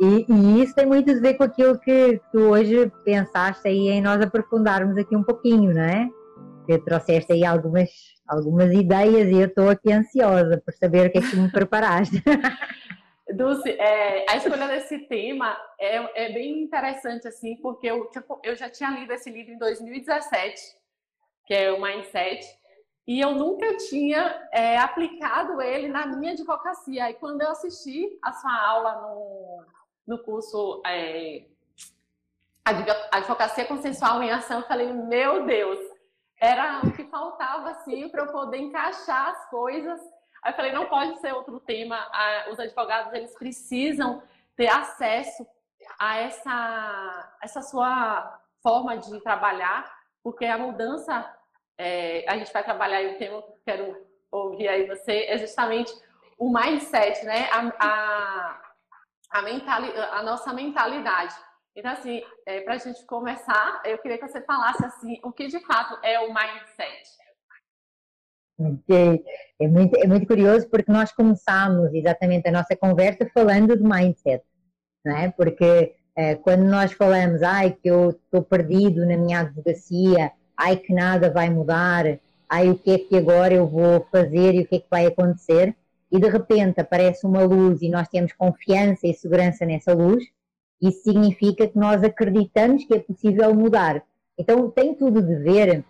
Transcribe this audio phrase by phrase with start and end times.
[0.00, 4.00] E, e, isso tem muito a ver com aquilo que tu hoje pensaste aí em
[4.00, 6.08] nós aprofundarmos aqui um pouquinho, não é?
[6.66, 7.90] Que trouxeste aí algumas,
[8.26, 12.22] algumas ideias e eu estou aqui ansiosa por saber o que é que me preparaste.
[13.34, 18.54] Dulce, é, a escolha desse tema é, é, bem interessante, assim, porque eu, tipo, eu
[18.54, 20.54] já tinha lido esse livro em 2017,
[21.44, 22.46] que é o Mindset,
[23.06, 27.10] e eu nunca tinha é, aplicado ele na minha advocacia.
[27.10, 29.64] E quando eu assisti a sua aula no,
[30.06, 31.44] no curso é,
[33.12, 35.78] Advocacia Consensual em Ação, eu falei, meu Deus,
[36.40, 40.00] era o que faltava, assim, para eu poder encaixar as coisas.
[40.42, 41.96] Aí eu falei, não pode ser outro tema.
[42.50, 44.20] Os advogados, eles precisam
[44.56, 45.46] ter acesso
[45.96, 49.88] a essa, essa sua forma de trabalhar,
[50.24, 51.32] porque a mudança
[51.78, 55.38] é, a gente vai trabalhar e o tema que eu quero ouvir aí você é
[55.38, 55.92] justamente
[56.38, 57.48] o mindset, né?
[57.50, 58.62] A, a,
[59.30, 61.34] a, mentali, a nossa mentalidade.
[61.74, 65.46] Então, assim, é, para a gente começar, eu queria que você falasse assim, o que
[65.46, 67.16] de fato é o mindset.
[68.58, 69.24] Ok,
[69.60, 74.42] é muito, é muito curioso porque nós começamos exatamente a nossa conversa falando de mindset,
[75.04, 75.30] não é?
[75.30, 80.92] Porque é, quando nós falamos, ai, que eu estou perdido na minha advocacia, ai que
[80.92, 82.18] nada vai mudar,
[82.48, 85.06] ai o que é que agora eu vou fazer e o que é que vai
[85.06, 85.74] acontecer,
[86.10, 90.24] e de repente aparece uma luz e nós temos confiança e segurança nessa luz,
[90.80, 94.02] isso significa que nós acreditamos que é possível mudar.
[94.38, 95.84] Então tem tudo de ver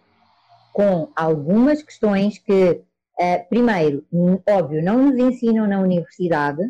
[0.72, 2.82] com algumas questões que,
[3.18, 4.04] uh, primeiro,
[4.48, 6.62] óbvio, não nos ensinam na universidade,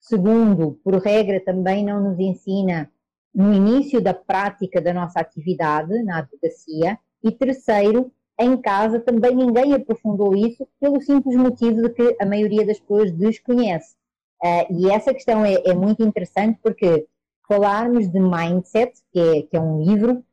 [0.00, 2.90] segundo, por regra, também não nos ensina
[3.34, 9.74] no início da prática da nossa atividade na advocacia, e terceiro, em casa também ninguém
[9.74, 13.96] aprofundou isso pelo simples motivo de que a maioria das pessoas desconhece.
[14.42, 17.06] Uh, e essa questão é, é, muito interessante porque
[17.48, 20.24] falarmos de mindset, que é, que é um livro,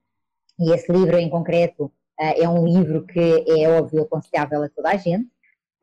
[0.60, 4.90] e esse livro em concreto uh, é um livro que é óbvio aconselhável a toda
[4.90, 5.26] a gente,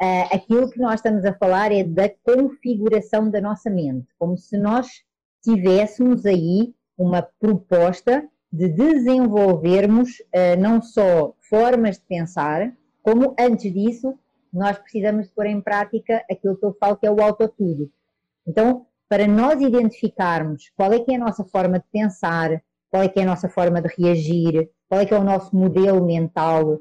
[0.00, 4.56] uh, aquilo que nós estamos a falar é da configuração da nossa mente, como se
[4.56, 4.86] nós
[5.42, 12.70] tivéssemos aí uma proposta de desenvolvermos uh, não só formas de pensar,
[13.02, 14.18] como antes disso,
[14.52, 17.90] nós precisamos de pôr em prática aquilo que eu falo que é o autotudo.
[18.46, 23.08] Então, para nós identificarmos qual é que é a nossa forma de pensar, qual é
[23.08, 26.74] que é a nossa forma de reagir, qual é que é o nosso modelo mental,
[26.74, 26.80] uh,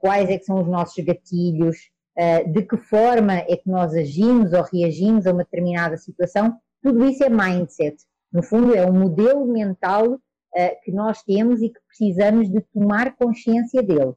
[0.00, 1.76] quais é que são os nossos gatilhos,
[2.16, 7.04] uh, de que forma é que nós agimos ou reagimos a uma determinada situação, tudo
[7.04, 7.96] isso é mindset.
[8.32, 10.20] No fundo, é um modelo mental
[10.54, 14.14] uh, que nós temos e que precisamos de tomar consciência dele.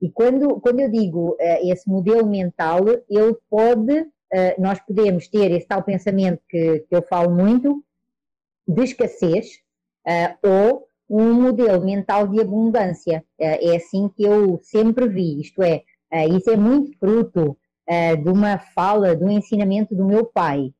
[0.00, 1.36] E quando, quando eu digo uh,
[1.70, 4.08] esse modelo mental, ele pode, uh,
[4.58, 7.82] nós podemos ter esse tal pensamento que, que eu falo muito,
[8.66, 9.62] de escassez,
[10.42, 13.22] ou um modelo mental de abundância.
[13.38, 15.82] é assim que eu sempre vi, isto é,
[16.28, 17.56] isso é muito fruto
[18.22, 20.72] de uma fala, de um ensinamento do meu pai.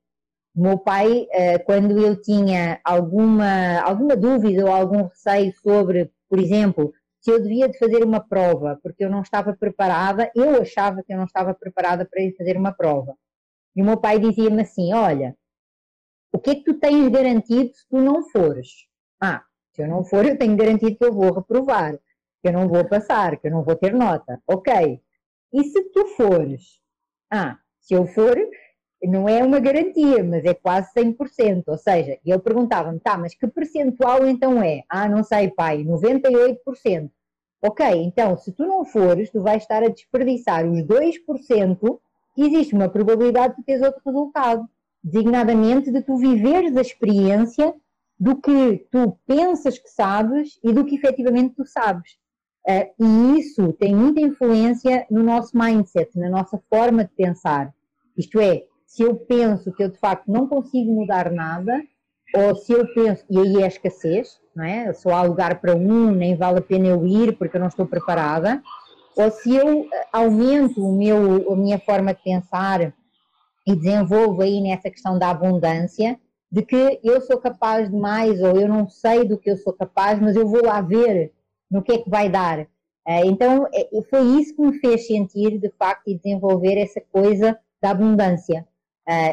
[0.55, 6.39] O meu pai, eh, quando eu tinha alguma, alguma dúvida ou algum receio sobre, por
[6.39, 11.03] exemplo, se eu devia de fazer uma prova, porque eu não estava preparada, eu achava
[11.03, 13.17] que eu não estava preparada para ir fazer uma prova.
[13.75, 15.37] E o meu pai dizia-me assim: Olha,
[16.33, 18.69] o que é que tu tens garantido se tu não fores?
[19.21, 19.43] Ah,
[19.73, 21.99] se eu não for, eu tenho garantido que eu vou reprovar,
[22.43, 24.41] que eu não vou passar, que eu não vou ter nota.
[24.47, 25.01] Ok.
[25.53, 26.81] E se tu fores?
[27.31, 28.37] Ah, se eu for,
[29.07, 31.65] não é uma garantia, mas é quase 100%.
[31.67, 34.83] Ou seja, ele perguntava-me, tá, mas que percentual então é?
[34.89, 37.11] Ah, não sei, pai, 98%.
[37.63, 41.99] Ok, então se tu não fores, tu vais estar a desperdiçar os 2%,
[42.37, 44.69] existe uma probabilidade de teres outro resultado,
[45.03, 47.75] designadamente de tu viveres a experiência
[48.19, 52.13] do que tu pensas que sabes e do que efetivamente tu sabes.
[52.67, 57.75] Uh, e isso tem muita influência no nosso mindset, na nossa forma de pensar.
[58.17, 61.83] Isto é, se eu penso que eu de facto não consigo mudar nada,
[62.33, 64.93] ou se eu penso, e aí é escassez, não é?
[64.93, 67.87] Só há lugar para um, nem vale a pena eu ir porque eu não estou
[67.87, 68.63] preparada,
[69.17, 72.95] ou se eu eh, aumento o meu, a minha forma de pensar
[73.67, 76.17] e desenvolvo aí nessa questão da abundância,
[76.51, 79.73] de que eu sou capaz de mais ou eu não sei do que eu sou
[79.73, 81.33] capaz, mas eu vou lá ver
[81.69, 82.61] no que é que vai dar.
[82.61, 87.59] Eh, então eh, foi isso que me fez sentir de facto e desenvolver essa coisa
[87.83, 88.65] da abundância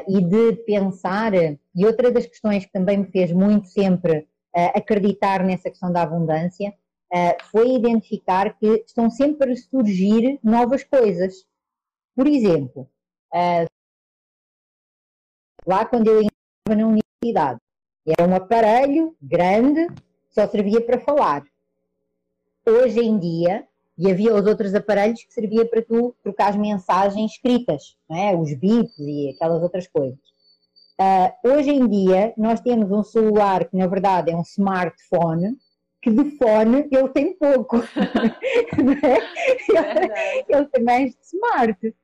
[0.07, 5.43] e de pensar, e outra das questões que também me fez muito sempre uh, acreditar
[5.43, 6.73] nessa questão da abundância,
[7.13, 11.45] uh, foi identificar que estão sempre a surgir novas coisas.
[12.15, 12.89] Por exemplo,
[15.65, 17.59] lá quando eu estava na universidade,
[18.05, 19.87] Era um aparelho grande,
[20.31, 21.43] só servia para falar.
[22.65, 23.67] Hoje em dia,
[24.01, 28.35] e havia os outros aparelhos que servia para tu trocar mensagens escritas, é?
[28.35, 30.17] os bips e aquelas outras coisas.
[30.99, 35.55] Uh, hoje em dia, nós temos um celular que, na verdade, é um smartphone,
[36.01, 37.77] que de fone ele tem pouco.
[39.77, 40.45] é?
[40.49, 41.95] ele, tem mais de smart.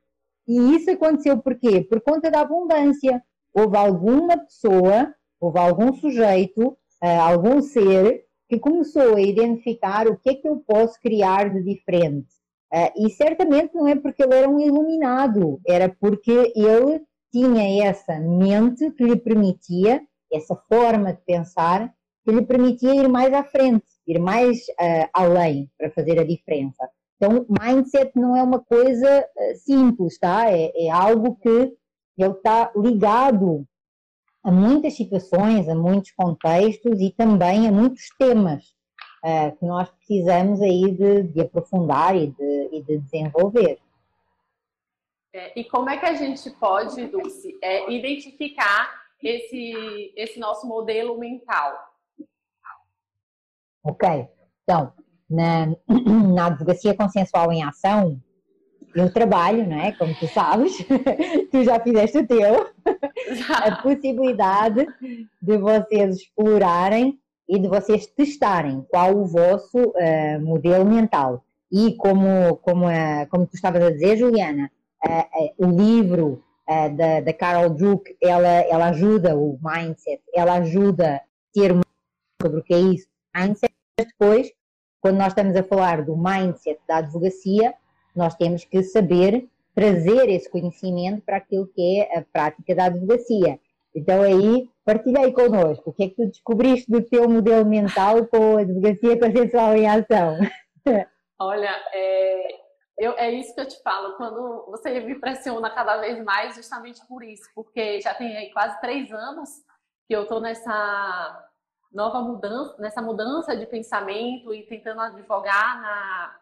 [0.48, 1.82] E isso aconteceu por quê?
[1.82, 3.24] Por conta da abundância.
[3.52, 10.30] Houve alguma pessoa, houve algum sujeito, uh, algum ser que começou a identificar o que
[10.30, 12.28] é que eu posso criar de diferente.
[12.74, 17.02] Uh, e certamente não é porque ele era um iluminado, era porque ele
[17.32, 20.02] tinha essa mente que lhe permitia,
[20.32, 21.94] essa forma de pensar,
[22.26, 26.90] que lhe permitia ir mais à frente, ir mais uh, além para fazer a diferença.
[27.16, 30.52] Então, mindset não é uma coisa uh, simples, tá?
[30.52, 31.50] É, é, algo que
[32.18, 33.66] ele está ligado
[34.44, 38.64] a muitas situações, a muitos contextos e também a muitos temas
[39.24, 43.80] uh, que nós precisamos aí de, de aprofundar e de, e de desenvolver.
[45.34, 48.92] É, e como é que a gente pode, Dulce, é, identificar
[49.22, 51.78] esse, esse nosso modelo mental?
[53.84, 54.28] Ok,
[54.64, 54.94] então,
[55.30, 55.68] na,
[56.34, 58.22] na advocacia consensual em ação,
[58.98, 59.92] eu trabalho, não é?
[59.92, 60.74] Como tu sabes,
[61.52, 62.68] tu já fizeste o teu,
[63.50, 64.88] a possibilidade
[65.42, 71.44] de vocês explorarem e de vocês testarem qual o vosso uh, modelo mental.
[71.72, 74.72] E como, como, uh, como tu estavas a dizer, Juliana,
[75.60, 81.22] o livro da, da Carol Druck, ela, ela ajuda o mindset, ela ajuda a
[81.54, 81.84] ter uma
[82.42, 84.52] sobre o que é isso, mindset, mas depois,
[85.00, 87.76] quando nós estamos a falar do mindset da advocacia,
[88.18, 93.60] nós temos que saber trazer esse conhecimento para aquilo que é a prática da advocacia.
[93.96, 98.26] Então aí, partilha aí connosco, o que é que tu descobriste do teu modelo mental
[98.26, 100.38] com a advocacia consensual em ação?
[101.40, 102.48] Olha, é,
[102.98, 107.06] eu, é isso que eu te falo, quando você me pressiona cada vez mais, justamente
[107.08, 109.50] por isso, porque já tem quase três anos
[110.08, 111.48] que eu estou nessa
[111.92, 116.36] nova mudança, nessa mudança de pensamento e tentando advogar na,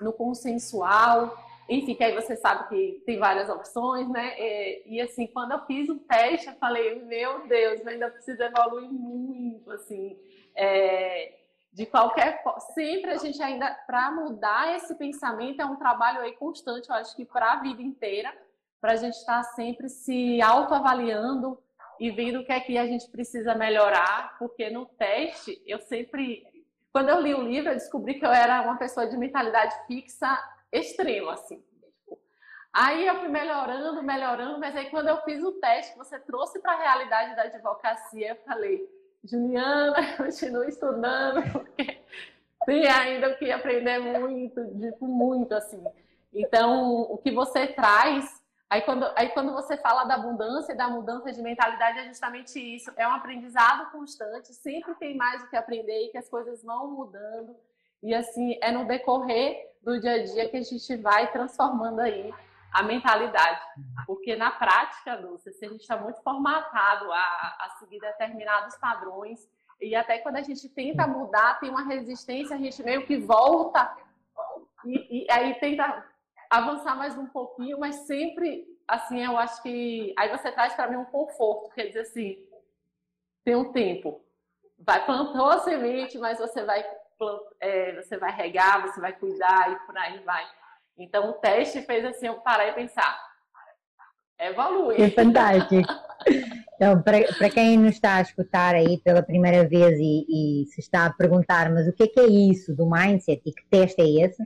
[0.00, 1.36] no consensual,
[1.68, 4.34] enfim, que aí você sabe que tem várias opções, né?
[4.38, 8.90] E, e assim, quando eu fiz o teste, eu falei, meu Deus, ainda precisa evoluir
[8.90, 10.18] muito, assim.
[10.56, 11.40] É,
[11.72, 16.32] de qualquer forma, sempre a gente ainda, para mudar esse pensamento, é um trabalho aí
[16.32, 18.32] constante, eu acho que para a vida inteira,
[18.80, 21.56] para a gente estar tá sempre se autoavaliando
[22.00, 26.44] e vendo o que é que a gente precisa melhorar, porque no teste eu sempre,
[26.92, 30.38] quando eu li o livro, eu descobri que eu era uma pessoa de mentalidade fixa
[30.72, 31.62] extrema, assim.
[32.72, 36.72] Aí eu fui melhorando, melhorando, mas aí quando eu fiz o teste, você trouxe para
[36.72, 38.88] a realidade da advocacia, eu falei,
[39.24, 42.00] Juliana, continue estudando, porque
[42.66, 45.82] tem ainda o que aprender muito, tipo, muito, assim.
[46.32, 48.39] Então, o que você traz,
[48.70, 52.58] aí quando, aí quando você fala da abundância e da mudança de mentalidade, é justamente
[52.58, 52.92] isso.
[52.96, 56.90] É um aprendizado constante, sempre tem mais o que aprender e que as coisas vão
[56.92, 57.56] mudando.
[58.02, 62.32] E assim, é no decorrer do dia a dia que a gente vai transformando aí
[62.72, 63.60] a mentalidade.
[64.06, 69.48] Porque na prática, Lúcia, se a gente está muito formatado a, a seguir determinados padrões,
[69.80, 73.90] e até quando a gente tenta mudar, tem uma resistência, a gente meio que volta
[74.84, 76.04] e, e aí tenta
[76.50, 80.12] avançar mais um pouquinho, mas sempre, assim, eu acho que.
[80.18, 82.36] Aí você traz para mim um conforto, quer dizer assim,
[83.44, 84.20] tem um tempo.
[84.78, 86.84] Vai plantou a semente, mas você vai,
[87.60, 90.44] é, você vai regar, você vai cuidar e por aí vai.
[90.98, 93.30] Então o teste fez assim eu parar e pensar.
[94.38, 95.00] Evolui.
[95.00, 95.88] É fantástico.
[96.80, 101.04] Então, para quem nos está a escutar aí pela primeira vez e, e, se está
[101.04, 104.24] a perguntar, mas o que é que é isso do mindset e que teste é
[104.24, 104.42] esse?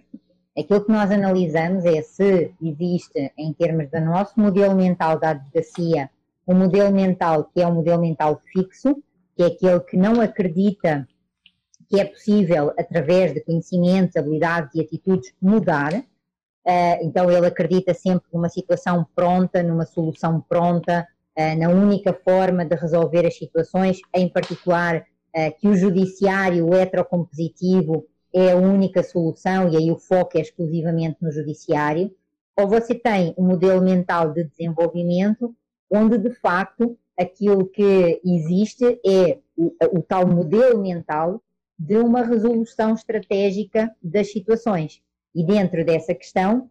[0.56, 6.11] Aquilo que nós analisamos é se existe, em termos do nosso modelo mental da advocacia,
[6.46, 9.02] um modelo mental que é um modelo mental fixo,
[9.37, 11.08] que é aquele que não acredita
[11.88, 15.92] que é possível, através de conhecimentos, habilidades e atitudes, mudar,
[16.66, 21.06] Uh, então ele acredita sempre numa situação pronta, numa solução pronta,
[21.38, 24.96] uh, na única forma de resolver as situações, em particular
[25.37, 31.19] uh, que o judiciário heterocompositivo é a única solução e aí o foco é exclusivamente
[31.23, 32.14] no judiciário,
[32.57, 35.55] ou você tem um modelo mental de desenvolvimento
[35.91, 41.41] onde de facto aquilo que existe é o, o tal modelo mental
[41.79, 45.00] de uma resolução estratégica das situações.
[45.35, 46.69] E dentro dessa questão,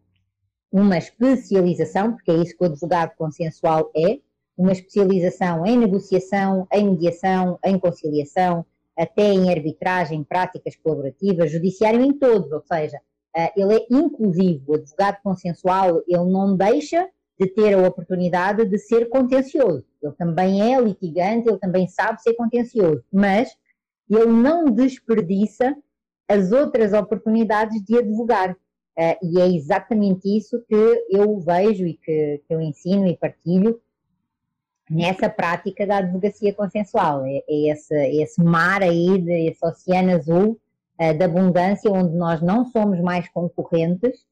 [0.71, 4.19] uma especialização, porque é isso que o advogado consensual é,
[4.57, 8.65] uma especialização em negociação, em mediação, em conciliação,
[8.97, 12.99] até em arbitragem, práticas colaborativas, judiciário em todos, ou seja,
[13.35, 17.09] eh, ele é inclusivo, o advogado consensual, ele não deixa
[17.39, 19.85] de ter a oportunidade de ser contencioso.
[20.01, 23.55] Ele também é litigante, ele também sabe ser contencioso, mas
[24.09, 25.75] ele não desperdiça
[26.29, 28.55] as outras oportunidades de advogar.
[28.95, 33.81] Uh, e é exatamente isso que eu vejo e que, que eu ensino e partilho
[34.93, 37.25] nessa prática da advocacia consensual.
[37.25, 40.59] É, é esse, esse, mar aí, de, esse oceano azul
[40.99, 44.25] uh, da abundância, onde nós não somos mais concorrentes,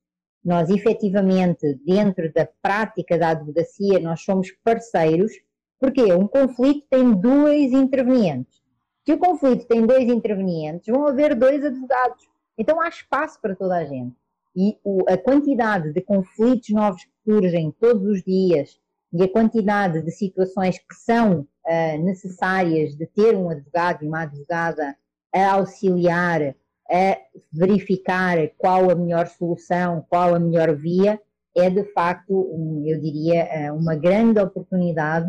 [0.43, 5.31] nós efetivamente, dentro da prática da advocacia, nós somos parceiros,
[5.79, 8.61] porque um conflito tem dois intervenientes.
[9.05, 12.27] Se o conflito tem dois intervenientes, vão haver dois advogados.
[12.57, 14.15] Então há espaço para toda a gente.
[14.55, 18.80] E o, a quantidade de conflitos novos que surgem todos os dias
[19.13, 24.21] e a quantidade de situações que são uh, necessárias de ter um advogado e uma
[24.21, 24.95] advogada
[25.33, 26.55] a auxiliar,
[26.89, 27.17] a
[27.51, 31.19] verificar qual a melhor solução, qual a melhor via,
[31.55, 35.27] é de facto, um, eu diria, uh, uma grande oportunidade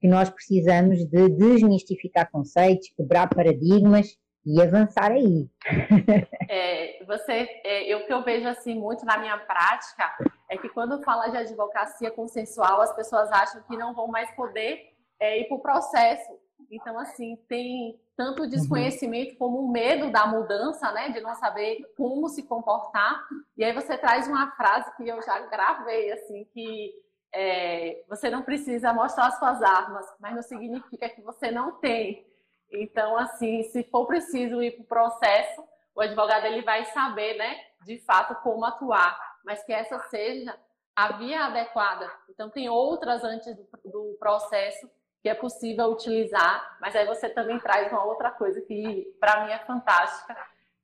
[0.00, 4.16] que nós precisamos de desmistificar conceitos, quebrar paradigmas
[4.48, 5.48] e avançar aí.
[6.50, 10.16] É, você, é, o que eu vejo assim muito na minha prática
[10.48, 14.94] é que quando fala de advocacia consensual, as pessoas acham que não vão mais poder
[15.20, 16.32] é, ir para o processo.
[16.70, 18.48] Então, assim, tem tanto uhum.
[18.48, 21.10] desconhecimento como o medo da mudança, né?
[21.10, 23.26] De não saber como se comportar.
[23.54, 26.94] E aí você traz uma frase que eu já gravei, assim, que
[27.34, 32.26] é, você não precisa mostrar suas armas, mas não significa que você não tem.
[32.70, 37.56] Então, assim, se for preciso ir para o processo, o advogado ele vai saber, né,
[37.84, 40.56] de fato, como atuar, mas que essa seja
[40.94, 42.10] a via adequada.
[42.28, 44.90] Então, tem outras antes do, do processo
[45.22, 49.52] que é possível utilizar, mas aí você também traz uma outra coisa que, para mim,
[49.52, 50.36] é fantástica,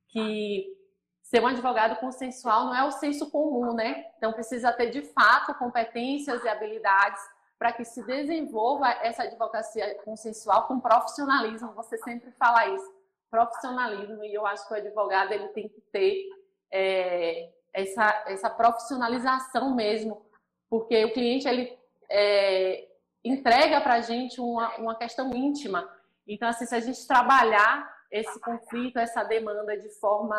[0.09, 0.73] que
[1.21, 4.05] ser um advogado consensual não é o senso comum, né?
[4.17, 7.21] Então, precisa ter, de fato, competências e habilidades
[7.57, 11.73] para que se desenvolva essa advocacia consensual com profissionalismo.
[11.73, 12.93] Você sempre fala isso,
[13.29, 16.29] profissionalismo, e eu acho que o advogado ele tem que ter
[16.71, 20.25] é, essa, essa profissionalização mesmo,
[20.69, 21.77] porque o cliente ele
[22.09, 22.87] é,
[23.23, 25.89] entrega para a gente uma, uma questão íntima.
[26.27, 30.35] Então, assim, se a gente trabalhar esse conflito, essa demanda de forma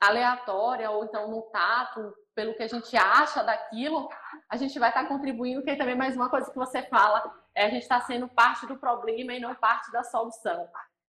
[0.00, 4.08] aleatória ou então no tato, pelo que a gente acha daquilo,
[4.48, 7.70] a gente vai estar contribuindo, que também mais uma coisa que você fala, é a
[7.70, 10.68] gente está sendo parte do problema e não parte da solução.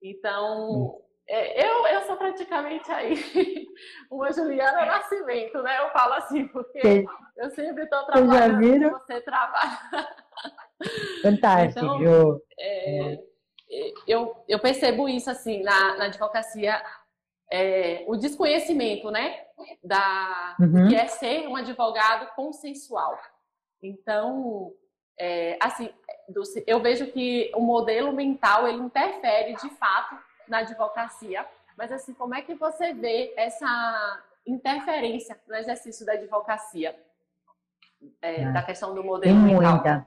[0.02, 0.98] Então,
[1.28, 3.14] é, eu, eu sou praticamente aí
[4.10, 5.78] uma Juliana Nascimento, né?
[5.80, 7.04] Eu falo assim, porque
[7.36, 9.78] eu sempre estou trabalhando, você trabalha.
[11.22, 11.84] Fantástico.
[11.84, 13.18] Então, é,
[14.06, 16.82] eu, eu percebo isso assim na, na advocacia
[17.50, 19.44] é, o desconhecimento, né,
[19.82, 20.88] da uhum.
[20.88, 23.18] que é ser um advogado consensual.
[23.82, 24.72] Então,
[25.18, 25.90] é, assim,
[26.66, 30.16] eu vejo que o modelo mental ele interfere de fato
[30.48, 31.44] na advocacia,
[31.76, 36.96] mas assim, como é que você vê essa interferência no exercício da advocacia,
[38.22, 39.72] é, ah, da questão do modelo tem mental?
[39.72, 40.06] Muita.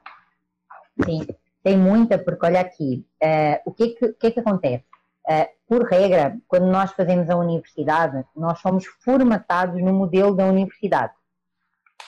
[1.04, 1.26] Sim,
[1.62, 4.84] tem muita, porque olha aqui, é, o que que, que, que acontece?
[5.26, 11.14] Uh, por regra, quando nós fazemos a universidade, nós somos formatados no modelo da universidade,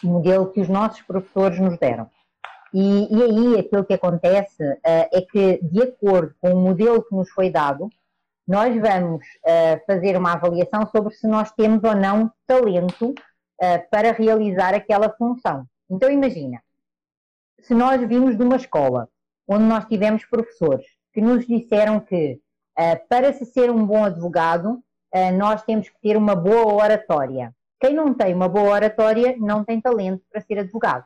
[0.04, 2.10] o modelo que os nossos professores nos deram.
[2.74, 7.14] E, e aí aquilo que acontece uh, é que, de acordo com o modelo que
[7.14, 7.88] nos foi dado,
[8.46, 13.14] nós vamos uh, fazer uma avaliação sobre se nós temos ou não talento
[13.90, 15.66] para realizar aquela função.
[15.88, 16.62] Então imagina,
[17.58, 19.08] se nós vimos de uma escola
[19.48, 22.45] onde nós tivemos professores que nos disseram que Uh,
[23.08, 24.82] para se ser um bom advogado,
[25.14, 27.54] uh, nós temos que ter uma boa oratória.
[27.80, 31.04] Quem não tem uma boa oratória não tem talento para ser advogado.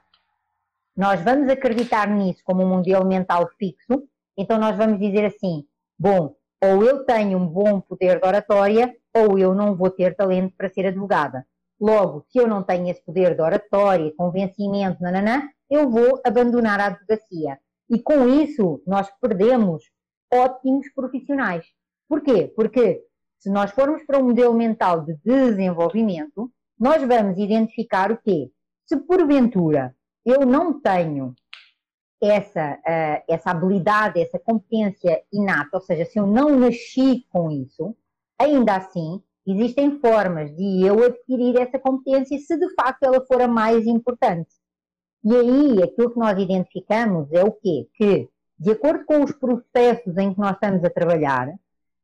[0.96, 4.02] Nós vamos acreditar nisso como um modelo mental fixo,
[4.36, 5.64] então nós vamos dizer assim:
[5.98, 10.54] bom, ou eu tenho um bom poder de oratória, ou eu não vou ter talento
[10.56, 11.46] para ser advogada.
[11.80, 16.86] Logo, se eu não tenho esse poder de oratória, convencimento, nananã, eu vou abandonar a
[16.86, 17.58] advocacia.
[17.88, 19.84] E com isso, nós perdemos
[20.32, 21.64] ótimos profissionais.
[22.08, 22.52] Porquê?
[22.54, 23.02] Porque
[23.38, 28.50] se nós formos para um modelo mental de desenvolvimento, nós vamos identificar o quê?
[28.86, 29.94] Se porventura
[30.24, 31.34] eu não tenho
[32.22, 37.96] essa, uh, essa habilidade, essa competência inata, ou seja, se eu não nasci com isso,
[38.38, 43.48] ainda assim existem formas de eu adquirir essa competência se de facto ela for a
[43.48, 44.50] mais importante.
[45.24, 47.88] E aí, aquilo que nós identificamos é o quê?
[47.94, 48.28] Que,
[48.60, 51.48] de acordo com os processos em que nós estamos a trabalhar,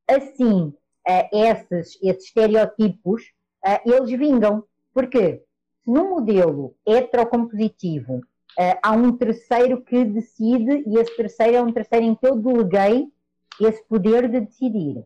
[0.09, 0.73] assim,
[1.07, 3.25] uh, esses, esses estereotipos,
[3.63, 4.65] uh, eles vingam.
[4.95, 5.45] Porquê?
[5.85, 11.73] Se no modelo heterocompositivo uh, há um terceiro que decide, e esse terceiro é um
[11.73, 13.13] terceiro em que eu deleguei
[13.61, 15.05] esse poder de decidir,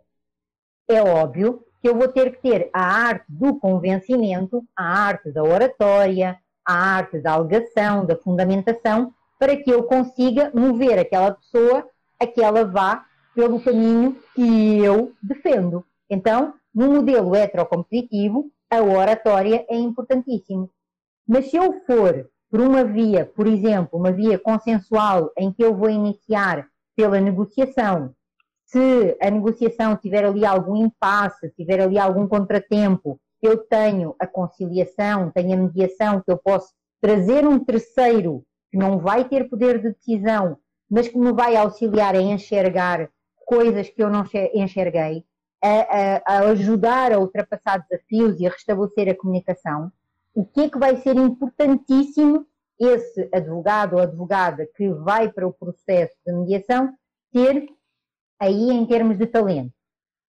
[0.89, 5.43] é óbvio que eu vou ter que ter a arte do convencimento, a arte da
[5.43, 11.89] oratória, a arte da alegação, da fundamentação, para que eu consiga mover aquela pessoa
[12.21, 15.83] a que ela vá pelo caminho que eu defendo.
[16.11, 20.71] Então, no modelo heterocompetitivo, a oratória é importantíssimo.
[21.27, 25.75] Mas se eu for por uma via, por exemplo, uma via consensual em que eu
[25.75, 28.15] vou iniciar pela negociação,
[28.67, 35.31] se a negociação tiver ali algum impasse, tiver ali algum contratempo, eu tenho a conciliação,
[35.31, 39.91] tenho a mediação, que eu posso trazer um terceiro que não vai ter poder de
[39.91, 40.57] decisão,
[40.89, 43.09] mas que me vai auxiliar a enxergar
[43.47, 44.25] coisas que eu não
[44.55, 45.25] enxerguei,
[45.63, 49.93] a, a, a ajudar a ultrapassar desafios e a restabelecer a comunicação,
[50.35, 52.47] o que é que vai ser importantíssimo
[52.79, 56.95] esse advogado ou advogada que vai para o processo de mediação
[57.33, 57.69] ter
[58.39, 59.73] aí em termos de talento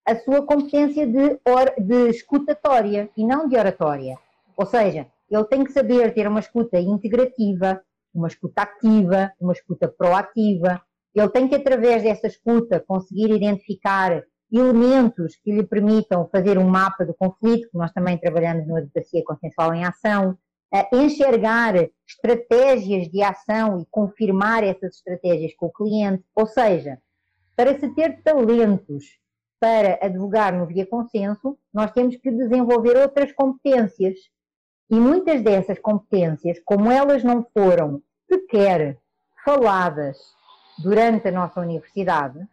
[0.05, 4.17] a sua competência de, or, de escutatória e não de oratória.
[4.57, 7.81] Ou seja, ele tem que saber ter uma escuta integrativa,
[8.13, 10.81] uma escuta ativa, uma escuta proativa.
[11.13, 17.05] Ele tem que, através dessa escuta, conseguir identificar elementos que lhe permitam fazer um mapa
[17.05, 20.37] do conflito, que nós também trabalhamos no Advocacia Consensual em Ação,
[20.93, 21.75] enxergar
[22.07, 26.23] estratégias de ação e confirmar essas estratégias com o cliente.
[26.35, 26.97] Ou seja,
[27.55, 29.19] para se ter talentos
[29.59, 34.17] para advogar no via consenso, nós temos que desenvolver outras competências.
[34.91, 38.98] E muitas dessas competências, como elas não foram sequer
[39.45, 40.17] faladas
[40.83, 42.45] durante a nossa universidade,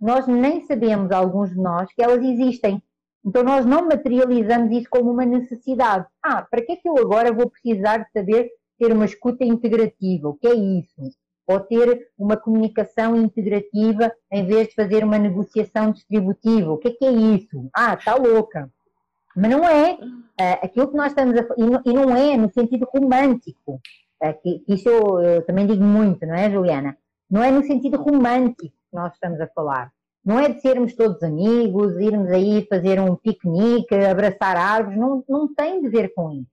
[0.00, 2.82] nós nem sabemos, alguns de nós, que elas existem.
[3.24, 6.04] Então nós não materializamos isso como uma necessidade.
[6.20, 10.28] Ah, para que é que eu agora vou precisar de saber ter uma escuta integrativa?
[10.28, 11.16] O que é isso?
[11.46, 16.72] Ou ter uma comunicação integrativa em vez de fazer uma negociação distributiva?
[16.72, 17.70] O que é que é isso?
[17.72, 18.68] Ah, está louca.
[19.36, 21.46] Mas não é uh, aquilo que nós estamos a
[21.84, 23.80] e não é no sentido romântico.
[24.22, 26.96] Uh, que, isso eu, eu também digo muito, não é, Juliana?
[27.30, 29.92] Não é no sentido romântico que nós estamos a falar.
[30.24, 35.52] Não é de sermos todos amigos, irmos aí fazer um piquenique, abraçar árvores, não, não
[35.52, 36.50] tem de ver com isso.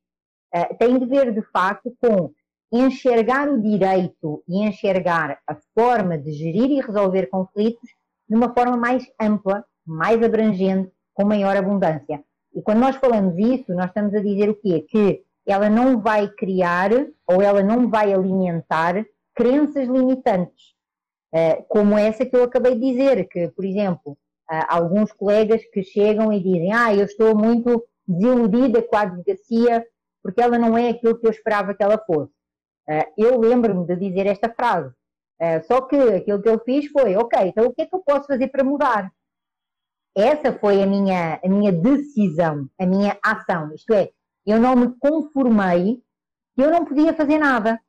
[0.54, 2.32] Uh, tem de ver, de facto, com
[2.72, 7.90] enxergar o direito e enxergar a forma de gerir e resolver conflitos
[8.30, 12.24] de uma forma mais ampla, mais abrangente, com maior abundância.
[12.54, 14.86] E quando nós falamos isso, nós estamos a dizer o quê?
[14.88, 16.92] Que ela não vai criar
[17.28, 20.76] ou ela não vai alimentar crenças limitantes.
[21.34, 24.18] Eh, como essa que eu acabei de dizer, que, por exemplo,
[24.68, 29.86] alguns colegas que chegam e dizem ah, eu estou muito desiludida com a advocacia
[30.22, 32.32] porque ela não é aquilo que eu esperava que ela fosse.
[32.88, 34.94] Eh, eu lembro-me de dizer esta frase,
[35.40, 38.04] eh, só que aquilo que eu fiz foi, ok, então o que é que eu
[38.06, 39.12] posso fazer para mudar?
[40.16, 44.10] Essa foi a minha, a minha decisão, a minha ação, isto é,
[44.46, 46.02] eu não me conformei
[46.54, 47.80] que eu não podia fazer nada.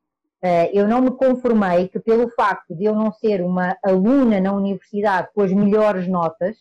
[0.44, 4.52] Eh, eu não me conformei que, pelo facto de eu não ser uma aluna na
[4.52, 6.56] universidade com as melhores notas,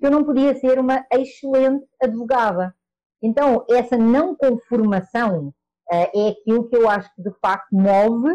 [0.00, 2.74] eu não podia ser uma excelente advogada.
[3.22, 5.52] Então, essa não conformação
[5.90, 8.30] eh, é aquilo que eu acho que de facto move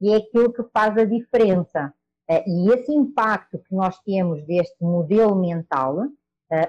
[0.00, 1.92] e é aquilo que faz a diferença.
[2.28, 6.08] Eh, e esse impacto que nós temos deste modelo mental,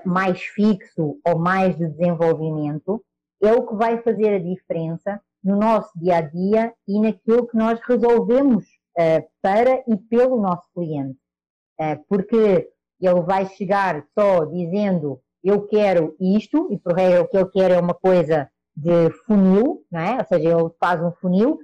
[0.06, 3.04] mais fixo ou mais de desenvolvimento,
[3.42, 7.58] é o que vai fazer a diferença no nosso dia a dia e naquilo que
[7.58, 8.66] nós resolvemos
[8.98, 11.20] uh, para e pelo nosso cliente.
[11.80, 12.70] Uh, porque
[13.02, 17.72] ele vai chegar só dizendo eu quero isto, e por regra o que ele quer
[17.72, 20.18] é uma coisa de funil, não é?
[20.18, 21.60] ou seja, ele faz um funil,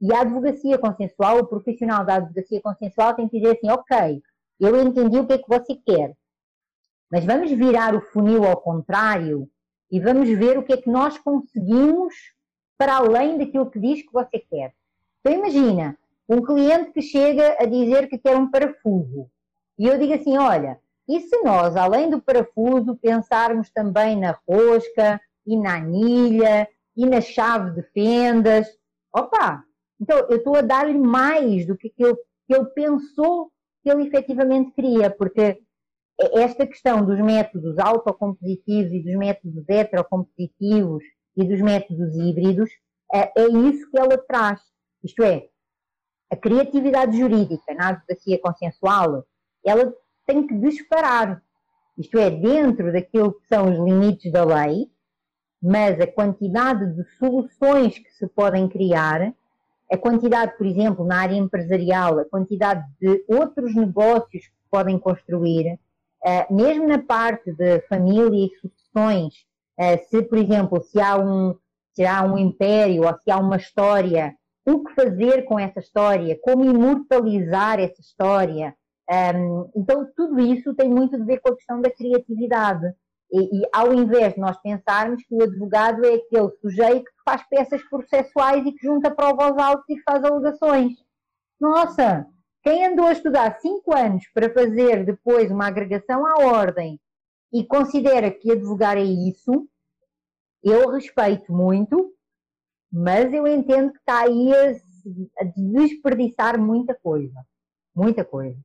[0.00, 4.22] e a advocacia consensual, o profissional da advocacia consensual tem que dizer assim, ok,
[4.60, 6.14] eu entendi o que é que você quer,
[7.10, 9.48] mas vamos virar o funil ao contrário
[9.90, 12.14] e vamos ver o que é que nós conseguimos
[12.76, 14.74] para além daquilo que diz que você quer.
[15.20, 15.96] Então imagina,
[16.28, 19.28] um cliente que chega a dizer que quer um parafuso.
[19.78, 25.20] E eu digo assim, olha, e se nós, além do parafuso, pensarmos também na rosca
[25.46, 28.66] e na anilha e na chave de fendas?
[29.12, 29.62] Opa!
[30.00, 33.50] Então eu estou a dar-lhe mais do que ele, que ele pensou
[33.82, 35.60] que ele efetivamente queria, porque
[36.18, 41.02] esta questão dos métodos autocompositivos e dos métodos heterocompositivos
[41.36, 42.70] e dos métodos híbridos,
[43.12, 44.60] é, é isso que ela traz.
[45.02, 45.48] Isto é,
[46.30, 49.24] a criatividade jurídica na advocacia consensual,
[49.64, 49.92] ela
[50.26, 51.42] tem que disparar.
[51.98, 54.90] Isto é, dentro daquilo que são os limites da lei,
[55.62, 59.32] mas a quantidade de soluções que se podem criar,
[59.90, 65.66] a quantidade, por exemplo, na área empresarial, a quantidade de outros negócios que podem construir,
[65.66, 65.78] eh,
[66.50, 69.34] mesmo na parte de família e sucessões,
[69.78, 71.54] eh, se, por exemplo, se há um,
[71.94, 74.34] se há um império ou se há uma história,
[74.66, 78.74] o que fazer com essa história, como imortalizar essa história.
[79.36, 82.94] Um, então, tudo isso tem muito a ver com a questão da criatividade.
[83.30, 87.42] E, e, ao invés de nós pensarmos que o advogado é aquele sujeito que faz
[87.48, 90.92] peças processuais e que junta prova aos autos e faz alegações.
[91.60, 92.26] Nossa,
[92.64, 96.98] quem andou a estudar cinco anos para fazer depois uma agregação à ordem
[97.52, 99.68] e considera que advogar é isso,
[100.62, 102.12] eu respeito muito,
[102.90, 107.38] mas eu entendo que está aí a, desperdiçar muita coisa.
[107.94, 108.58] Muita coisa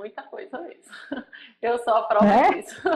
[0.00, 0.94] muita coisa mesmo.
[1.60, 2.54] Eu sou a prova é?
[2.54, 2.80] disso.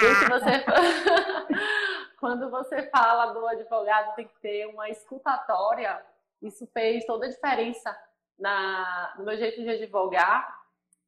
[0.00, 0.64] Gente, você...
[2.20, 6.00] Quando você fala do advogado tem que ter uma escutatória,
[6.40, 7.94] isso fez toda a diferença
[8.38, 10.56] na, no meu jeito de advogar,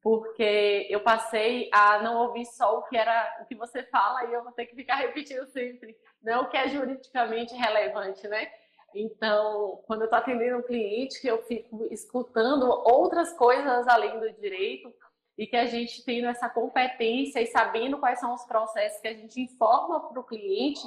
[0.01, 4.33] porque eu passei a não ouvir só o que era o que você fala e
[4.33, 8.51] eu vou ter que ficar repetindo sempre, não o que é juridicamente relevante, né?
[8.93, 14.91] Então, quando eu estou atendendo um cliente, eu fico escutando outras coisas além do direito
[15.37, 19.13] e que a gente tendo essa competência e sabendo quais são os processos que a
[19.13, 20.81] gente informa para o cliente,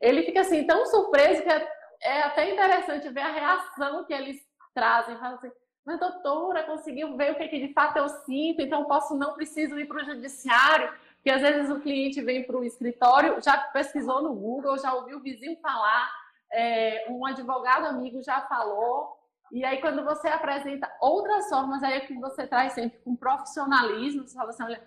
[0.00, 4.44] ele fica assim tão surpreso que é, é, até interessante ver a reação que eles
[4.74, 5.14] trazem.
[5.14, 5.52] Assim,
[5.84, 9.78] mas doutora, conseguiu ver o que, que de fato eu sinto, então posso não preciso
[9.78, 14.22] ir para o judiciário, porque às vezes o cliente vem para o escritório, já pesquisou
[14.22, 16.10] no Google, já ouviu o vizinho falar,
[16.52, 19.16] é, um advogado amigo já falou,
[19.50, 24.26] e aí quando você apresenta outras formas, aí é que você traz sempre com profissionalismo,
[24.26, 24.82] você fala assim, olha,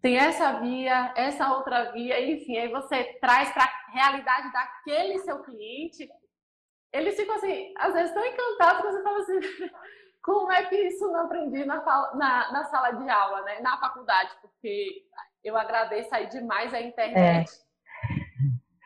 [0.00, 5.42] tem essa via, essa outra via, enfim, aí você traz para a realidade daquele seu
[5.42, 6.06] cliente,
[6.92, 9.40] eles ficam assim, às vezes tão encantados que você fala assim,
[10.24, 11.76] como é que isso não aprendi na,
[12.14, 13.60] na, na sala de aula, né?
[13.60, 15.04] na faculdade, porque
[15.44, 17.50] eu agradeço aí demais a internet.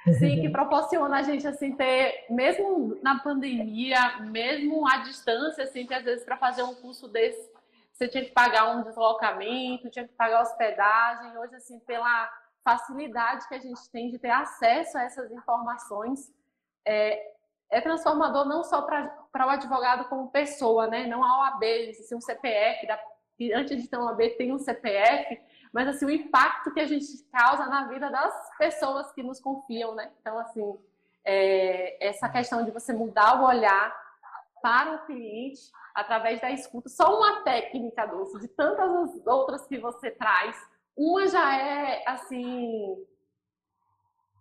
[0.07, 5.87] É Sim, que proporciona a gente assim ter, mesmo na pandemia, mesmo à distância, assim,
[5.87, 7.59] que às vezes para fazer um curso desse
[7.99, 11.37] você tinha que pagar um deslocamento, tinha que pagar hospedagem.
[11.37, 12.31] Hoje, assim, pela
[12.63, 16.33] facilidade que a gente tem de ter acesso a essas informações,
[16.87, 17.21] é,
[17.71, 21.07] é transformador não só para o advogado como pessoa, né?
[21.07, 22.99] Não a OAB, assim, um CPF, da,
[23.55, 25.41] antes de ter um OAB tem um CPF,
[25.73, 29.95] mas assim, o impacto que a gente causa na vida das pessoas que nos confiam,
[29.95, 30.11] né?
[30.21, 30.79] Então, assim,
[31.25, 33.95] é, essa questão de você mudar o olhar
[34.63, 40.11] para o cliente através da escuta, só uma técnica, Dulce, de tantas outras que você
[40.11, 40.57] traz,
[40.97, 42.97] uma já é, assim,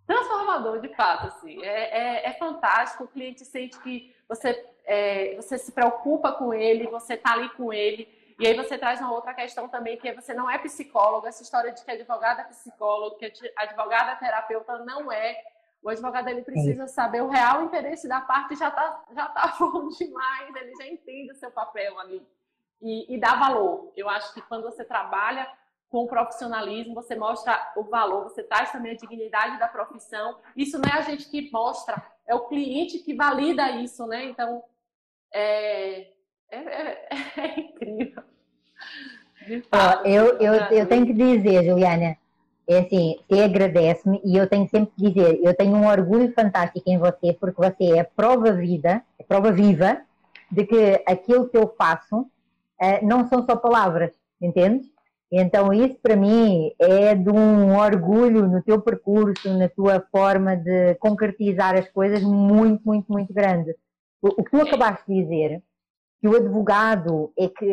[0.08, 5.58] transformador, de fato, assim, é, é, é fantástico, o cliente sente que você, é, você
[5.58, 8.08] se preocupa com ele, você está ali com ele,
[8.40, 11.44] e aí você traz uma outra questão também, que é você não é psicólogo, essa
[11.44, 15.44] história de que advogado é psicólogo, que advogado é terapeuta, não é.
[15.82, 19.88] O advogado ele precisa saber o real interesse da parte já tá, já tá bom
[19.90, 22.26] demais, ele já entende o seu papel ali.
[22.80, 23.92] E, e dá valor.
[23.96, 25.52] Eu acho que quando você trabalha
[25.90, 30.38] com profissionalismo, você mostra o valor, você traz também a dignidade da profissão.
[30.56, 34.26] Isso não é a gente que mostra, é o cliente que valida isso, né?
[34.26, 34.64] Então,
[35.34, 36.10] é,
[36.52, 38.24] é, é, é incrível.
[39.72, 42.18] Ó, eu, eu, eu tenho que dizer, Juliana,
[42.68, 46.90] é assim, você agradece-me e eu tenho sempre que dizer, eu tenho um orgulho fantástico
[46.90, 50.02] em você, porque você é prova vida, prova viva
[50.52, 52.28] de que aquilo que eu faço uh,
[53.04, 54.92] não são só palavras, entende?
[55.32, 60.96] Então isso para mim é de um orgulho no teu percurso, na tua forma de
[60.96, 63.76] concretizar as coisas muito, muito, muito grande.
[64.22, 65.62] O, que tu acabaste de dizer
[66.22, 67.66] que o advogado é que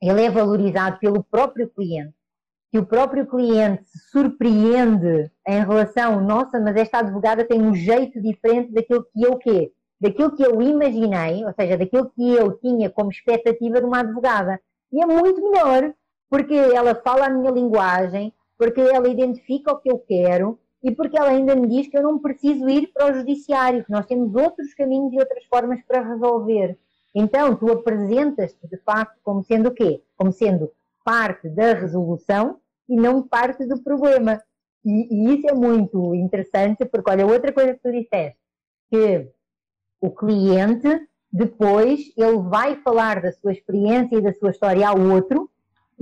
[0.00, 2.14] ele é valorizado pelo próprio cliente,
[2.70, 8.20] que o próprio cliente se surpreende em relação, nossa, mas esta advogada tem um jeito
[8.20, 9.72] diferente daquilo que eu quê?
[10.00, 14.60] Daquilo que eu imaginei, ou seja, daquilo que eu tinha como expectativa de uma advogada.
[14.90, 15.92] E é muito melhor,
[16.32, 21.18] porque ela fala a minha linguagem, porque ela identifica o que eu quero e porque
[21.18, 24.34] ela ainda me diz que eu não preciso ir para o judiciário, que nós temos
[24.34, 26.78] outros caminhos e outras formas para resolver.
[27.14, 30.02] Então, tu apresentas-te de facto como sendo o quê?
[30.16, 30.72] Como sendo
[31.04, 32.56] parte da resolução
[32.88, 34.42] e não parte do problema.
[34.82, 38.38] E, e, isso é muito interessante, porque olha, outra coisa que tu disseste,
[38.90, 39.28] que
[40.00, 40.88] o cliente
[41.30, 45.51] depois ele vai falar da sua experiência e da sua história ao outro,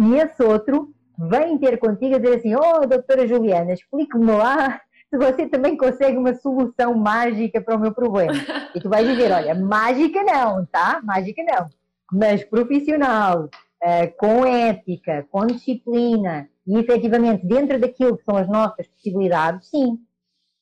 [0.00, 0.94] e esse outro
[1.28, 6.16] vem ter contigo a dizer assim: Oh, doutora Juliana, explique-me lá se você também consegue
[6.16, 8.32] uma solução mágica para o meu problema.
[8.74, 11.00] E tu vais dizer: Olha, mágica não, tá?
[11.04, 11.68] Mágica não.
[12.10, 18.86] Mas profissional, uh, com ética, com disciplina e efetivamente dentro daquilo que são as nossas
[18.88, 19.98] possibilidades, sim.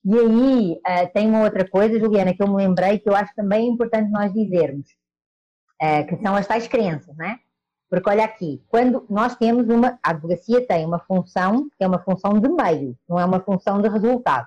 [0.05, 3.33] E aí uh, tem uma outra coisa, Juliana, que eu me lembrei que eu acho
[3.37, 4.87] também importante nós dizermos,
[5.81, 7.39] uh, que são as tais crenças, né?
[7.91, 11.99] Porque olha aqui, quando nós temos uma, a advocacia tem uma função que é uma
[11.99, 14.47] função de meio, não é uma função de resultado.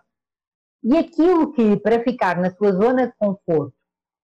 [0.84, 3.74] E aquilo que, para ficar na sua zona de conforto,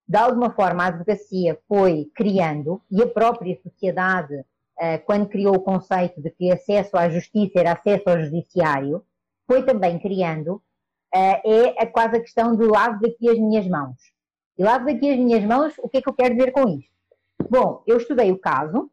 [0.08, 4.46] de alguma forma a advocacia foi criando, e a própria sociedade,
[4.80, 9.04] eh, quando criou o conceito de que acesso à justiça era acesso ao judiciário,
[9.48, 10.62] foi também criando,
[11.14, 13.98] eh, é quase a questão do lado daqui as minhas mãos.
[14.58, 16.92] E lado daqui as minhas mãos, o que é que eu quero dizer com isto?
[17.50, 18.90] Bom, eu estudei o caso,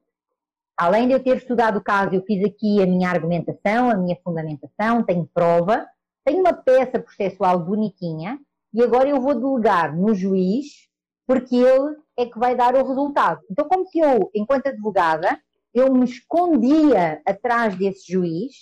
[0.77, 4.17] Além de eu ter estudado o caso, eu fiz aqui a minha argumentação, a minha
[4.25, 5.87] fundamentação, tenho prova,
[6.25, 8.39] tenho uma peça processual bonitinha
[8.73, 10.89] e agora eu vou delegar no juiz
[11.27, 13.41] porque ele é que vai dar o resultado.
[13.51, 15.39] Então, como se eu, enquanto advogada,
[15.73, 18.53] eu me escondia atrás desse juiz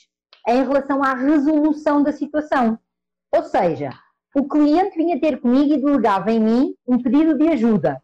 [0.48, 2.78] em relação à resolução da situação.
[3.34, 3.90] Ou seja,
[4.34, 8.02] o cliente vinha ter comigo e delegava em mim um pedido de ajuda.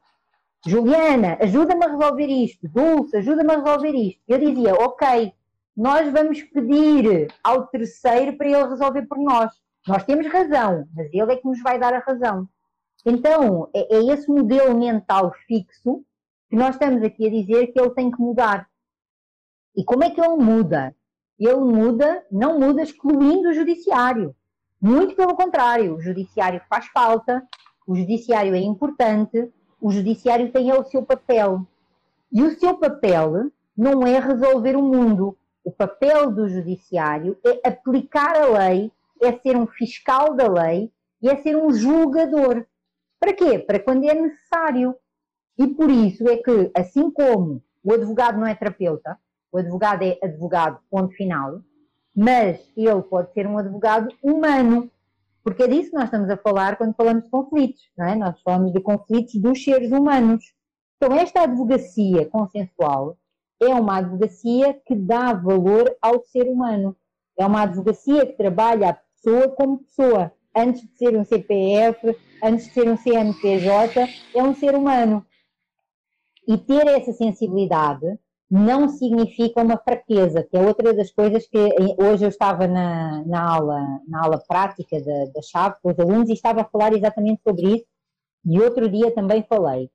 [0.66, 2.68] Juliana, ajuda-me a resolver isto.
[2.68, 4.20] Dulce, ajuda-me a resolver isto.
[4.26, 5.32] Eu dizia, ok,
[5.76, 9.52] nós vamos pedir ao terceiro para ele resolver por nós.
[9.86, 12.48] Nós temos razão, mas ele é que nos vai dar a razão.
[13.06, 16.04] Então, é, é esse modelo mental fixo
[16.50, 18.68] que nós estamos aqui a dizer que ele tem que mudar.
[19.76, 20.94] E como é que ele muda?
[21.38, 24.34] Ele muda, não muda excluindo o judiciário.
[24.80, 27.46] Muito pelo contrário, o judiciário faz falta,
[27.86, 31.66] o judiciário é importante, o judiciário tem o seu papel.
[32.32, 35.36] E o seu papel não é resolver o mundo.
[35.64, 40.90] O papel do judiciário é aplicar a lei, é ser um fiscal da lei
[41.22, 42.64] e é ser um julgador.
[43.20, 43.58] Para quê?
[43.58, 44.94] Para quando é necessário.
[45.56, 49.18] E por isso é que, assim como o advogado não é terapeuta,
[49.50, 51.60] o advogado é advogado, ponto final,
[52.14, 54.90] mas ele pode ser um advogado humano.
[55.48, 58.14] Porque é disso que nós estamos a falar quando falamos de conflitos, não é?
[58.14, 60.44] Nós falamos de conflitos dos seres humanos.
[60.96, 63.16] Então, esta advocacia consensual
[63.58, 66.94] é uma advocacia que dá valor ao ser humano.
[67.34, 70.30] É uma advocacia que trabalha a pessoa como pessoa.
[70.54, 75.24] Antes de ser um CPF, antes de ser um CNPJ, é um ser humano.
[76.46, 78.18] E ter essa sensibilidade
[78.50, 81.58] não significa uma fraqueza, que é outra das coisas que
[81.98, 86.30] hoje eu estava na, na aula, na aula prática da, da chave com os alunos
[86.30, 87.86] e estava a falar exatamente sobre isso,
[88.46, 89.90] e outro dia também falei.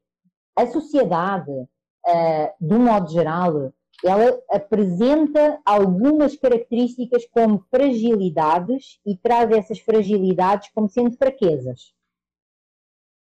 [0.56, 3.74] A sociedade, uh, de um modo geral,
[4.06, 11.94] ela apresenta algumas características como fragilidades e traz essas fragilidades como sendo fraquezas.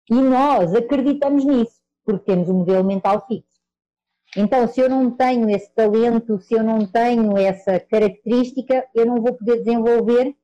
[0.10, 3.57] E nós acreditamos nisso, porque temos um modelo mental fixo.
[4.36, 9.22] Então, se eu não tenho esse talento, se eu não tenho essa característica, eu não
[9.22, 10.36] vou poder desenvolver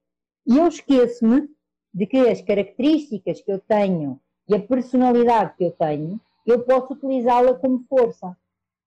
[0.48, 1.50] e eu esqueço-me
[1.94, 6.94] de que as características que eu tenho e a personalidade que eu tenho, eu posso
[6.94, 8.36] utilizá-la como força.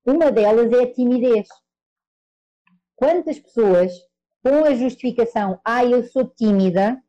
[0.05, 1.49] Uma delas é a timidez.
[2.95, 3.93] Quantas pessoas,
[4.43, 7.03] com a justificação, ah, eu sou tímida,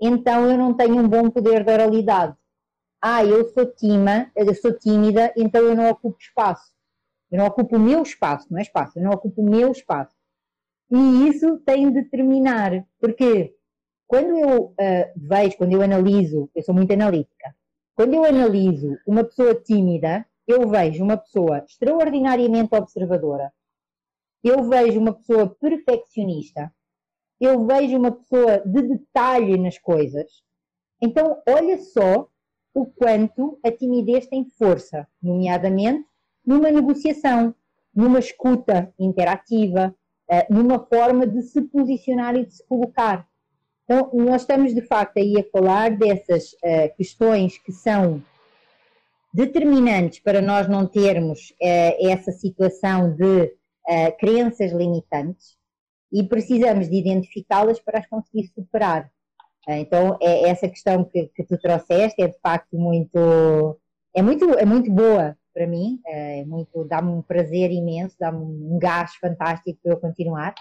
[0.00, 2.36] então eu não tenho um bom poder de oralidade.
[3.00, 6.72] Ah, eu sou tímida, eu sou tímida, então eu não ocupo espaço.
[7.34, 10.14] Eu não ocupo o meu espaço, não é espaço, eu não ocupo o meu espaço.
[10.88, 13.56] E isso tem de terminar, porque
[14.06, 14.74] quando eu uh,
[15.16, 17.52] vejo, quando eu analiso, eu sou muito analítica,
[17.96, 23.52] quando eu analiso uma pessoa tímida, eu vejo uma pessoa extraordinariamente observadora,
[24.44, 26.72] eu vejo uma pessoa perfeccionista,
[27.40, 30.40] eu vejo uma pessoa de detalhe nas coisas.
[31.02, 32.28] Então, olha só
[32.72, 36.06] o quanto a timidez tem força, nomeadamente
[36.46, 37.54] numa negociação,
[37.94, 39.94] numa escuta interativa,
[40.28, 43.26] eh, numa forma de se posicionar e de se colocar.
[43.84, 48.22] Então, nós estamos de facto aí a falar dessas eh, questões que são
[49.32, 53.54] determinantes para nós não termos eh, essa situação de
[54.18, 55.58] crenças limitantes
[56.10, 59.10] e precisamos de identificá-las para as conseguir superar.
[59.68, 63.78] Então, é essa questão que, que tu trouxeste é de facto muito,
[64.14, 68.78] é muito, é muito boa para mim, é muito, dá-me um prazer imenso, dá-me um
[68.78, 70.54] gás fantástico para eu continuar.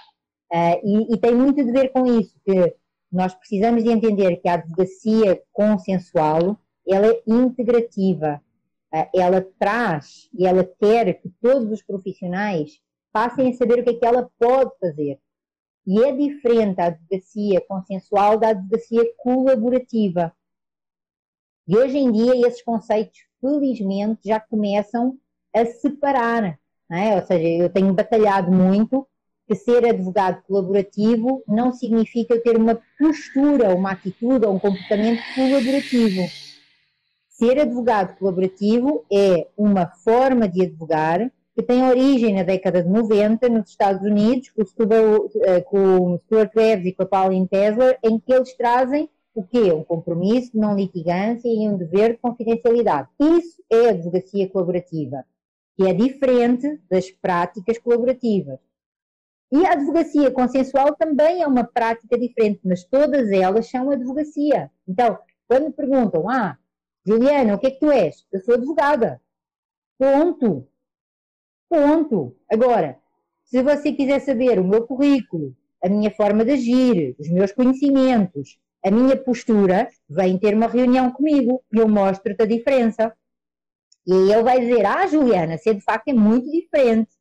[0.51, 2.75] Uh, e, e, tem muito a ver com isso, que
[3.11, 8.41] nós precisamos de entender que a advocacia consensual ela é integrativa.
[9.13, 12.79] ela traz e ela quer que todos os profissionais
[13.11, 15.19] passem a saber o que é que ela pode fazer.
[15.85, 20.33] E é diferente a advocacia consensual da advocacia colaborativa.
[21.67, 25.17] E hoje em dia esses conceitos, felizmente, já começam
[25.53, 26.57] a separar.
[26.89, 27.15] É?
[27.15, 29.05] Ou seja, eu tenho batalhado muito
[29.45, 36.21] que ser advogado colaborativo não significa ter uma postura, uma atitude ou um comportamento colaborativo.
[37.27, 43.49] Ser advogado colaborativo é uma forma de advogar que tem origem na década de 90
[43.49, 47.47] nos Estados Unidos, com o Stuart, eh, com o Stuart Reeves e com a Pauline
[47.47, 49.71] Tesler, em que eles trazem o quê?
[49.71, 53.09] Um compromisso de não litigância e um dever de confidencialidade.
[53.19, 55.25] Isso é advocacia colaborativa,
[55.75, 58.59] que é diferente das práticas colaborativas.
[59.51, 64.71] E a advocacia consensual também é uma prática diferente, mas todas elas são advocacia.
[64.87, 65.17] Então,
[65.47, 66.57] quando me perguntam, ah,
[67.05, 68.25] Juliana, o que é que tu és?
[68.31, 69.21] Eu sou advogada.
[69.97, 70.67] Ponto.
[71.69, 72.35] Ponto.
[72.49, 72.99] Agora,
[73.43, 78.57] se você quiser saber o meu currículo, a minha forma de agir, os meus conhecimentos,
[78.83, 83.13] a minha postura, vem ter uma reunião comigo e eu mostro-te a diferença.
[84.05, 87.11] E aí ele vai dizer, ah, Juliana, você de facto é muito diferente.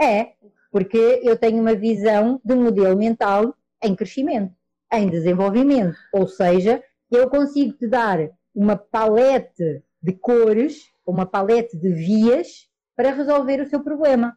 [0.00, 0.32] É,
[0.72, 4.54] porque eu tenho uma visão de modelo mental em crescimento,
[4.92, 5.96] em desenvolvimento.
[6.12, 8.18] Ou seja, eu consigo te dar
[8.54, 14.36] uma palete de cores, uma palete de vias para resolver o seu problema.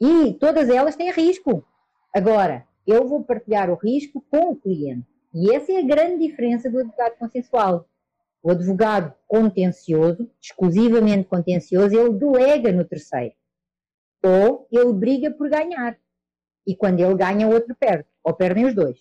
[0.00, 1.64] E todas elas têm risco.
[2.14, 5.17] Agora, eu vou partilhar o risco com o cliente.
[5.34, 7.88] E essa é a grande diferença do advogado consensual.
[8.42, 13.34] O advogado contencioso, exclusivamente contencioso, ele delega no terceiro
[14.22, 15.96] ou ele briga por ganhar.
[16.66, 18.98] E quando ele ganha, o outro perde, ou perdem os dois.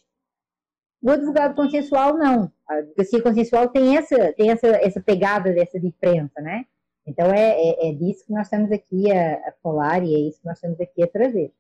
[1.02, 2.52] O advogado consensual, não.
[2.68, 6.66] A advocacia consensual tem essa, tem essa, essa pegada dessa diferença, né?
[7.06, 10.42] Então é, é, é disso que nós estamos aqui a, a, falar e é isso
[10.42, 11.54] que nós estamos aqui a trazer.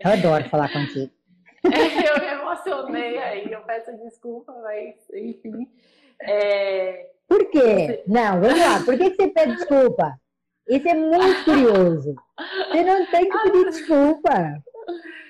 [0.00, 1.12] Eu adoro falar contigo.
[1.64, 2.23] É, eu
[2.66, 5.68] emocionei aí, eu peço desculpa, mas enfim.
[6.20, 7.10] É...
[7.26, 8.02] Por quê?
[8.06, 10.14] Não, vamos lá, por que você pede desculpa?
[10.68, 12.14] Isso é muito curioso.
[12.70, 14.62] Você não tem que pedir desculpa.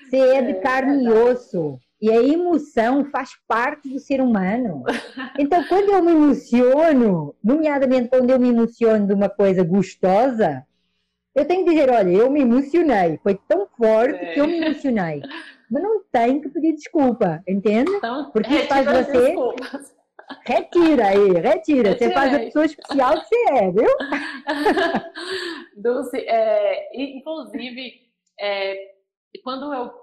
[0.03, 1.79] Você é de é carne e osso.
[2.01, 4.83] E a emoção faz parte do ser humano.
[5.39, 10.65] Então, quando eu me emociono, nomeadamente quando eu me emociono de uma coisa gostosa,
[11.33, 13.19] eu tenho que dizer: olha, eu me emocionei.
[13.23, 14.67] Foi tão forte que eu me é.
[14.67, 15.21] emocionei.
[15.75, 17.91] Mas não tem que pedir desculpa, entende?
[17.91, 19.11] Então, Porque faz você.
[19.11, 19.93] Desculpas.
[20.45, 21.97] Retira aí, retira.
[21.97, 23.89] Você faz a pessoa especial que você é, viu?
[25.75, 28.09] Dulce, é, inclusive,
[28.39, 28.93] é,
[29.43, 29.93] quando eu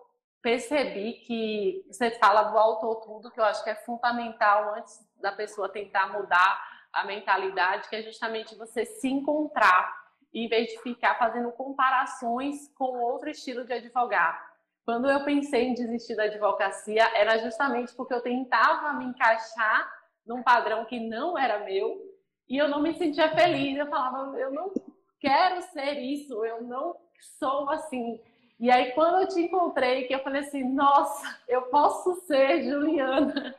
[0.42, 5.32] percebi que você fala do autor tudo, que eu acho que é fundamental antes da
[5.32, 9.90] pessoa tentar mudar a mentalidade, que é justamente você se encontrar,
[10.35, 14.52] em vez de ficar fazendo comparações com outro estilo de advogado.
[14.85, 19.90] Quando eu pensei em desistir da advocacia, era justamente porque eu tentava me encaixar
[20.27, 22.01] num padrão que não era meu
[22.49, 23.79] e eu não me sentia feliz.
[23.79, 24.73] Eu falava, eu não
[25.21, 26.97] quero ser isso, eu não
[27.38, 28.21] sou assim.
[28.59, 33.55] E aí, quando eu te encontrei, que eu falei assim, nossa, eu posso ser Juliana.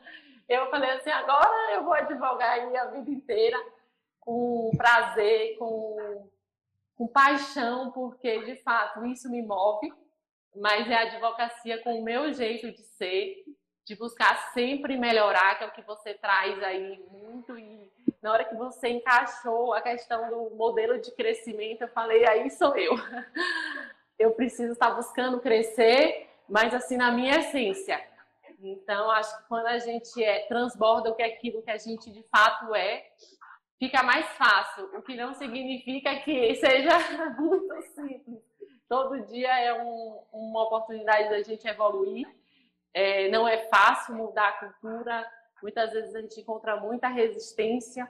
[0.46, 3.58] Eu falei assim, agora eu vou advogar aí a vida inteira
[4.20, 6.28] com prazer, com,
[6.96, 9.92] com paixão, porque de fato isso me move,
[10.56, 13.44] mas é a advocacia com o meu jeito de ser,
[13.84, 17.58] de buscar sempre melhorar, que é o que você traz aí muito.
[17.58, 22.50] E na hora que você encaixou a questão do modelo de crescimento, eu falei, aí
[22.50, 22.94] sou eu.
[24.16, 28.00] Eu preciso estar buscando crescer, mas assim, na minha essência.
[28.62, 32.12] Então, acho que quando a gente é, transborda o que é aquilo que a gente
[32.12, 33.04] de fato é,
[33.76, 34.84] fica mais fácil.
[34.96, 36.96] O que não significa que seja
[37.36, 38.43] muito simples.
[38.88, 42.26] Todo dia é um, uma oportunidade da gente evoluir
[42.94, 45.28] é, não é fácil mudar a cultura,
[45.60, 48.08] muitas vezes a gente encontra muita resistência.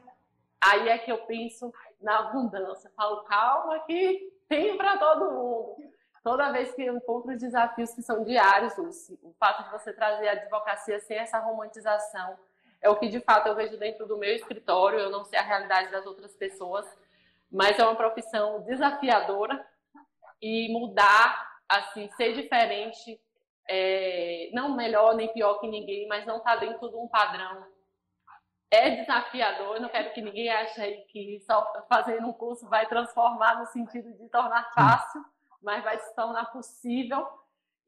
[0.61, 2.90] Aí é que eu penso na abundância.
[2.94, 5.76] Falo, calma que tem para todo mundo.
[6.22, 9.92] Toda vez que eu encontro os desafios que são diários, Lucy, o fato de você
[9.92, 12.38] trazer a advocacia sem essa romantização
[12.80, 14.99] é o que de fato eu vejo dentro do meu escritório.
[14.99, 16.86] Eu não sei a realidade das outras pessoas,
[17.51, 19.64] mas é uma profissão desafiadora
[20.41, 23.20] e mudar, assim, ser diferente
[23.68, 27.66] é, não melhor nem pior que ninguém, mas não está dentro de um padrão.
[28.70, 33.61] É desafiador, eu não quero que ninguém ache que só fazendo um curso vai transformar
[33.61, 35.24] no sentido de tornar fácil,
[35.62, 37.26] mas vai se tornar possível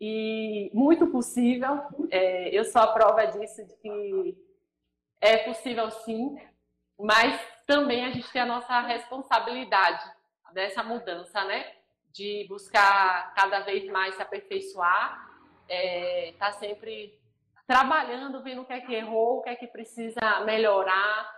[0.00, 1.82] e muito possível.
[2.10, 4.36] É, eu sou a prova disso, de que
[5.20, 6.38] é possível sim.
[6.98, 10.04] mas também a gente tem a nossa responsabilidade
[10.52, 11.75] dessa mudança, né?
[12.16, 15.28] De buscar cada vez mais se aperfeiçoar,
[15.68, 17.18] é, tá sempre
[17.66, 21.30] trabalhando, vendo o que é que errou, o que é que precisa melhorar,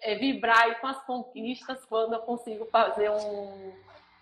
[0.00, 3.72] é, vibrar com as conquistas quando eu consigo fazer um,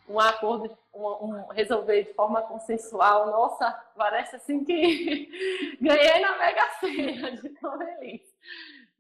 [0.09, 3.27] um acordo, um, um, resolver de forma consensual.
[3.27, 8.23] Nossa, parece assim que ganhei na Mega Sena, de tão feliz.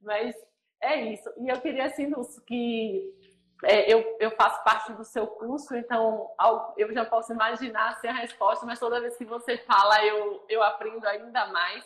[0.03, 0.37] Mas
[0.81, 1.33] é isso.
[1.39, 2.13] E eu queria, assim,
[2.47, 3.22] que
[3.63, 6.31] é, eu, eu faço parte do seu curso, então
[6.77, 10.63] eu já posso imaginar assim, a resposta, mas toda vez que você fala, eu, eu
[10.63, 11.85] aprendo ainda mais.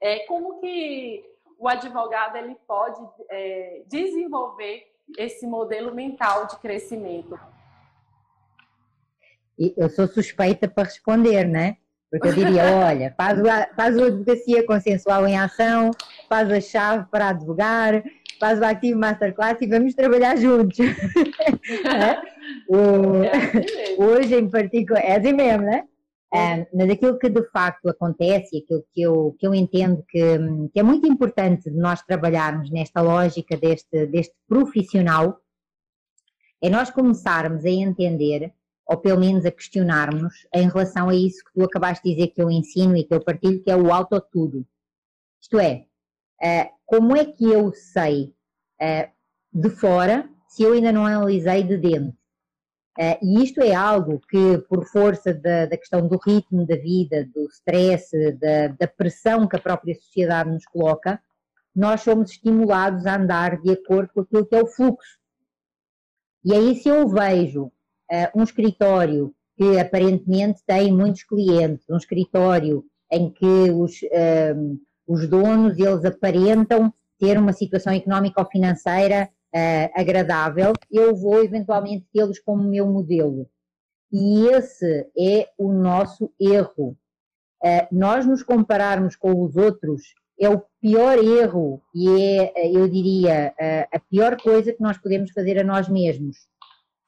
[0.00, 1.24] É, como que
[1.58, 3.00] o advogado ele pode
[3.30, 4.86] é, desenvolver
[5.18, 7.38] esse modelo mental de crescimento?
[9.58, 11.78] Eu sou suspeita para responder, né?
[12.10, 13.40] Porque eu diria, olha, faz,
[13.74, 15.90] faz a advocacia consensual em ação,
[16.28, 18.04] faz a chave para advogar,
[18.38, 20.78] faz o Active Masterclass e vamos trabalhar juntos.
[21.84, 22.20] é?
[22.68, 25.84] o, hoje em particular, é assim mesmo, né?
[26.34, 30.38] É, mas aquilo que de facto acontece, aquilo que eu, que eu entendo que,
[30.72, 35.40] que é muito importante de nós trabalharmos nesta lógica deste, deste profissional,
[36.60, 38.52] é nós começarmos a entender,
[38.86, 42.42] ou pelo menos a questionarmos, em relação a isso que tu acabaste de dizer que
[42.42, 44.66] eu ensino e que eu partilho, que é o autotudo.
[45.40, 45.86] Isto é,
[46.42, 48.34] é como é que eu sei
[48.80, 49.10] é,
[49.52, 52.16] de fora se eu ainda não analisei de dentro?
[52.98, 57.26] Uh, e isto é algo que, por força da, da questão do ritmo da vida,
[57.26, 58.10] do stress,
[58.40, 61.20] da, da, pressão que a própria sociedade nos coloca,
[61.74, 65.18] nós somos estimulados a andar de acordo com aquilo que é o fluxo.
[66.42, 67.72] E aí, se eu vejo uh,
[68.34, 72.82] um escritório que aparentemente tem muitos clientes, um escritório
[73.12, 80.00] em que os, uh, os donos eles aparentam ter uma situação económica ou financeira uh,
[80.00, 83.48] agradável, eu vou eventualmente tê-los como meu modelo.
[84.12, 86.96] E esse é o nosso erro.
[87.62, 92.86] Uh, nós nos compararmos com os outros é o pior erro e é, eh, eu
[92.90, 93.54] diria,
[93.90, 96.36] a pior coisa que nós podemos fazer a nós mesmos.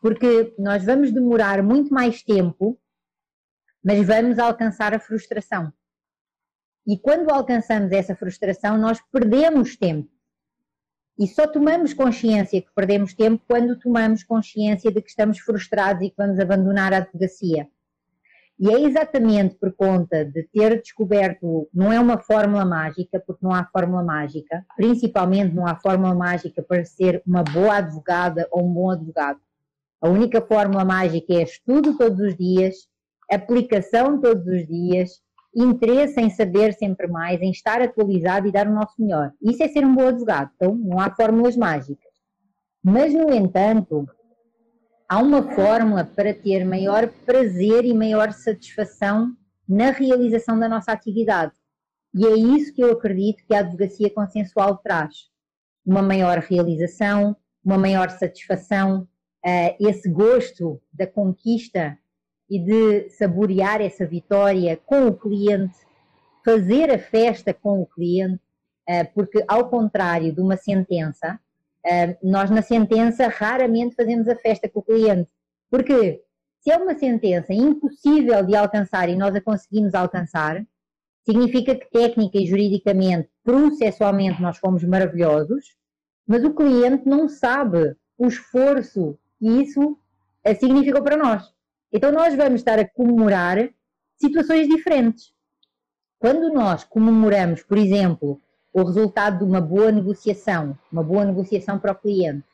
[0.00, 2.80] Porque nós vamos demorar muito mais tempo,
[3.84, 5.70] mas vamos alcançar a frustração.
[6.88, 10.08] E quando alcançamos essa frustração, nós perdemos tempo.
[11.18, 16.08] E só tomamos consciência que perdemos tempo quando tomamos consciência de que estamos frustrados e
[16.08, 17.68] que vamos abandonar a advocacia.
[18.58, 23.52] E é exatamente por conta de ter descoberto, não é uma fórmula mágica, porque não
[23.52, 28.72] há fórmula mágica, principalmente não há fórmula mágica para ser uma boa advogada ou um
[28.72, 29.40] bom advogado.
[30.00, 32.88] A única fórmula mágica é estudo todos os dias,
[33.30, 38.74] aplicação todos os dias interesse em saber sempre mais, em estar atualizado e dar o
[38.74, 39.32] nosso melhor.
[39.42, 42.12] Isso é ser um bom advogado, então não há fórmulas mágicas.
[42.82, 44.06] Mas, no entanto,
[45.08, 49.32] há uma fórmula para ter maior prazer e maior satisfação
[49.68, 51.52] na realização da nossa atividade.
[52.14, 55.28] E é isso que eu acredito que a advocacia consensual traz.
[55.84, 59.06] Uma maior realização, uma maior satisfação,
[59.44, 61.98] uh, esse gosto da conquista
[62.50, 65.76] e de saborear essa vitória com o cliente,
[66.44, 68.40] fazer a festa com o cliente,
[68.86, 71.38] eh, porque ao contrário de uma sentença,
[71.84, 75.30] eh, nós na sentença raramente fazemos a festa com o cliente.
[75.70, 76.22] Porque
[76.60, 80.64] se é uma sentença impossível de alcançar e nós a conseguimos alcançar,
[81.24, 85.76] significa que técnica e juridicamente, processualmente nós fomos maravilhosos,
[86.26, 89.98] mas o cliente não sabe o esforço que isso
[90.42, 91.57] eh, significou para nós.
[91.92, 93.70] Então nós vamos estar a comemorar
[94.20, 95.32] situações diferentes.
[96.18, 98.40] Quando nós comemoramos, por exemplo,
[98.72, 102.44] o resultado de uma boa negociação, uma boa negociação para o cliente,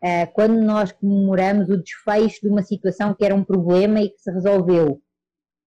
[0.00, 4.20] eh, quando nós comemoramos o desfecho de uma situação que era um problema e que
[4.20, 5.00] se resolveu,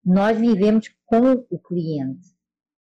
[0.04, 2.28] nós vivemos com o cliente.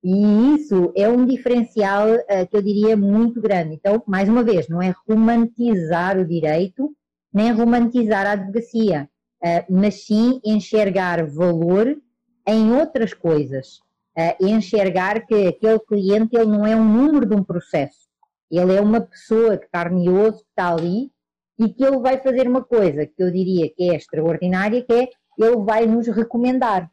[0.05, 3.74] E isso é um diferencial eh, que eu diria muito grande.
[3.74, 6.95] Então, mais uma vez, não é romantizar o direito,
[7.32, 9.09] nem romantizar a advocacia
[9.70, 11.97] mas sim enxergar valor
[12.47, 13.80] em outras coisas.
[14.16, 18.07] Uh, enxergar que aquele cliente ele não é um número de um processo,
[18.51, 21.11] ele é uma pessoa que carne e que está ali
[21.59, 25.09] e que ele vai fazer uma coisa que eu diria que é extraordinária, que é
[25.39, 26.91] ele vai nos recomendar.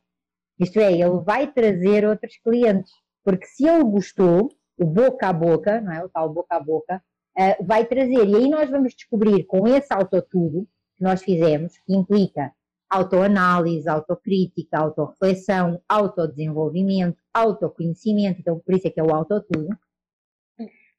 [0.60, 2.92] Isto é, ele vai trazer outros clientes.
[3.24, 6.04] Porque se ele gostou, o boca a boca, não é?
[6.04, 7.02] O tal boca a boca,
[7.38, 8.28] uh, vai trazer.
[8.28, 10.68] E aí nós vamos descobrir com esse autotudo que
[11.04, 12.52] nós fizemos, que implica
[12.90, 19.68] autoanálise, autocrítica, autorreflexão, autodesenvolvimento, autoconhecimento, então por isso é que é o autotudo,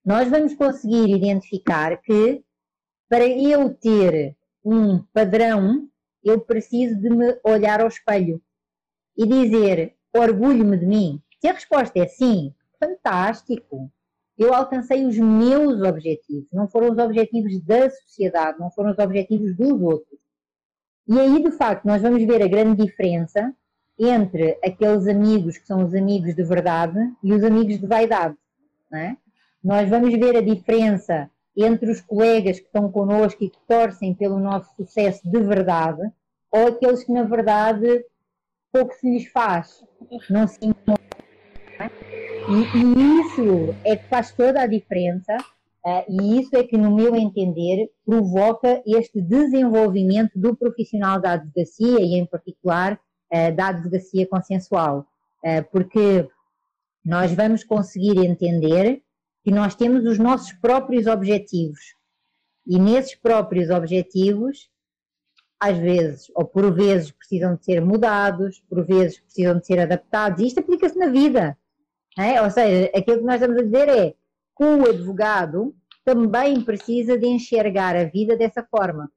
[0.05, 2.45] nós vamos conseguir identificar que
[3.09, 5.89] para eu ter um padrão,
[6.23, 8.43] eu preciso de me olhar ao espelho
[9.17, 11.23] e dizer: orgulho-me de mim.
[11.41, 13.91] Se a resposta é sim, fantástico.
[14.37, 19.57] Eu alcancei os meus objetivos, não foram os objetivos da sociedade, não foram os objetivos
[19.57, 20.19] dos outros.
[21.07, 23.55] E aí, de facto, nós vamos ver a grande diferença
[23.99, 28.37] entre aqueles amigos que são os amigos de verdade e os amigos de vaidade.
[28.93, 29.17] É?
[29.63, 34.39] Nós vamos ver a diferença entre os colegas que estão connosco e que torcem pelo
[34.39, 36.03] nosso sucesso de verdade
[36.51, 38.05] ou aqueles que, na verdade,
[38.73, 39.85] pouco se lhes faz,
[40.31, 41.04] não se é?
[42.49, 45.37] E, e, isso é que faz toda a diferença
[45.85, 52.01] uh, e isso é que, no meu entender, provoca este desenvolvimento do profissional da advocacia
[52.01, 53.01] e, em particular,
[53.33, 55.07] uh, da advocacia consensual,
[55.45, 56.29] uh, porque
[57.05, 59.03] nós vamos conseguir entender
[59.43, 61.95] que nós temos os nossos próprios objetivos
[62.67, 64.71] e nesses próprios objetivos
[65.61, 70.43] às vezes, ou por vezes, precisam de ser mudados, por vezes precisam de ser adaptados.
[70.43, 71.57] E isto aplica-se na vida.
[72.19, 72.41] É?
[72.41, 74.11] Ou seja, aquilo que nós estamos a dizer é
[74.57, 79.11] que o advogado também precisa de enxergar a vida dessa forma.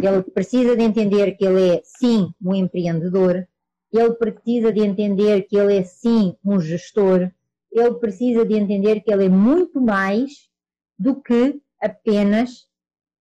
[0.00, 3.46] Ele precisa de entender que ele é, sim, um empreendedor,
[3.92, 7.30] ele precisa de entender que ele é, sim, um gestor,
[7.70, 10.50] ele precisa de entender que ele é muito mais
[10.98, 12.66] do que apenas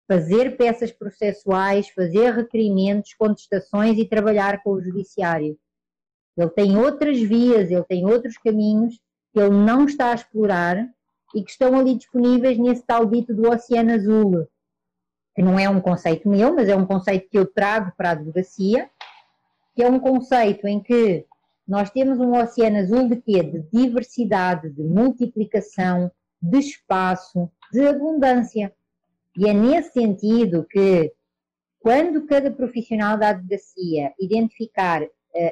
[0.06, 5.58] fazer peças processuais, fazer requerimentos, contestações e trabalhar com o judiciário.
[6.38, 8.94] Ele tem outras vias, ele tem outros caminhos
[9.32, 10.88] que ele não está a explorar
[11.34, 14.48] e que estão ali disponíveis nesse tal dito do Oceano Azul,
[15.34, 18.12] que não é um conceito meu, mas é um conceito que eu trago para a
[18.12, 18.88] advocacia,
[19.74, 21.26] que é um conceito em que
[21.66, 23.42] nós temos um oceano azul de quê?
[23.42, 26.10] De diversidade, de multiplicação,
[26.40, 28.72] de espaço, de abundância.
[29.36, 31.12] E é nesse sentido que,
[31.78, 35.02] quando cada profissional da advocacia identificar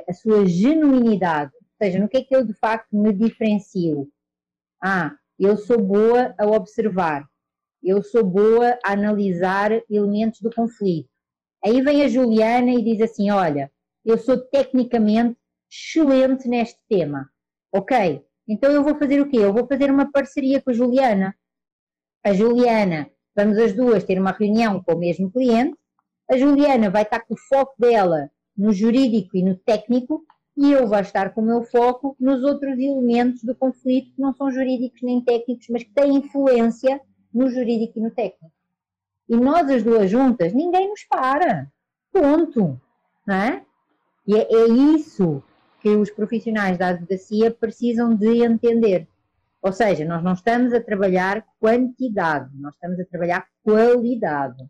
[0.08, 4.08] a sua genuinidade, ou seja, no que é que eu de facto me diferencio?
[4.82, 7.26] Ah, eu sou boa a observar,
[7.82, 11.08] eu sou boa a analisar elementos do conflito.
[11.64, 13.70] Aí vem a Juliana e diz assim: Olha,
[14.04, 15.36] eu sou tecnicamente
[15.70, 17.28] excelente neste tema.
[17.72, 19.38] Ok, então eu vou fazer o quê?
[19.38, 21.36] Eu vou fazer uma parceria com a Juliana.
[22.24, 25.76] A Juliana vamos as duas ter uma reunião com o mesmo cliente,
[26.28, 30.24] a Juliana vai estar com o foco dela no jurídico e no técnico
[30.56, 34.32] e eu vou estar com o meu foco nos outros elementos do conflito que não
[34.32, 37.00] são jurídicos nem técnicos, mas que têm influência
[37.32, 38.52] no jurídico e no técnico.
[39.28, 41.70] E nós as duas juntas, ninguém nos para.
[42.10, 42.80] Ponto.
[43.26, 43.62] Não é?
[44.26, 45.42] E é, é isso
[45.80, 49.06] que os profissionais da advocacia precisam de entender.
[49.60, 54.64] Ou seja, nós não estamos a trabalhar quantidade, nós estamos a trabalhar qualidade.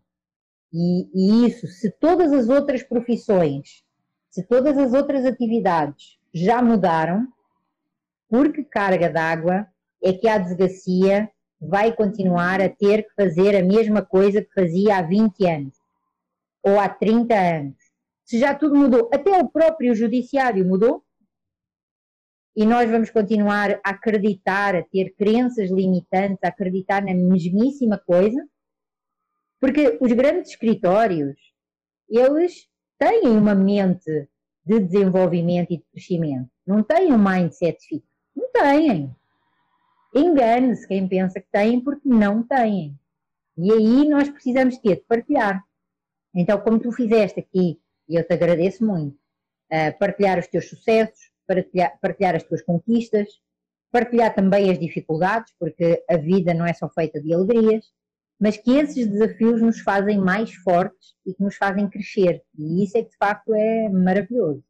[0.73, 3.83] E, e isso, se todas as outras profissões,
[4.29, 7.27] se todas as outras atividades já mudaram,
[8.29, 9.67] por que carga d'água
[10.03, 14.97] é que a advocacia vai continuar a ter que fazer a mesma coisa que fazia
[14.97, 15.75] há 20 anos
[16.61, 17.75] ou há 30 anos?
[18.25, 21.03] Se já tudo mudou, até o próprio judiciário mudou,
[22.57, 28.43] e nós vamos continuar a acreditar, a ter crenças limitantes, a acreditar na mesmíssima coisa,
[29.59, 31.35] porque os grandes escritórios,
[32.09, 34.27] eles têm uma mente
[34.65, 39.15] de desenvolvimento e de crescimento, não têm um mindset fixo, não têm.
[40.13, 42.97] Engane-se quem pensa que têm, porque não têm.
[43.57, 45.63] E aí nós precisamos ter de partilhar.
[46.35, 51.31] Então, como tu fizeste aqui, e eu te agradeço muito, uh, partilhar os teus sucessos,
[51.47, 53.27] partilhar, partilhar as tuas conquistas,
[53.91, 57.85] partilhar também as dificuldades, porque a vida não é só feita de alegrias,
[58.39, 62.43] mas que esses desafios nos fazem mais fortes e que nos fazem crescer.
[62.57, 64.63] E isso é que de facto é maravilhoso.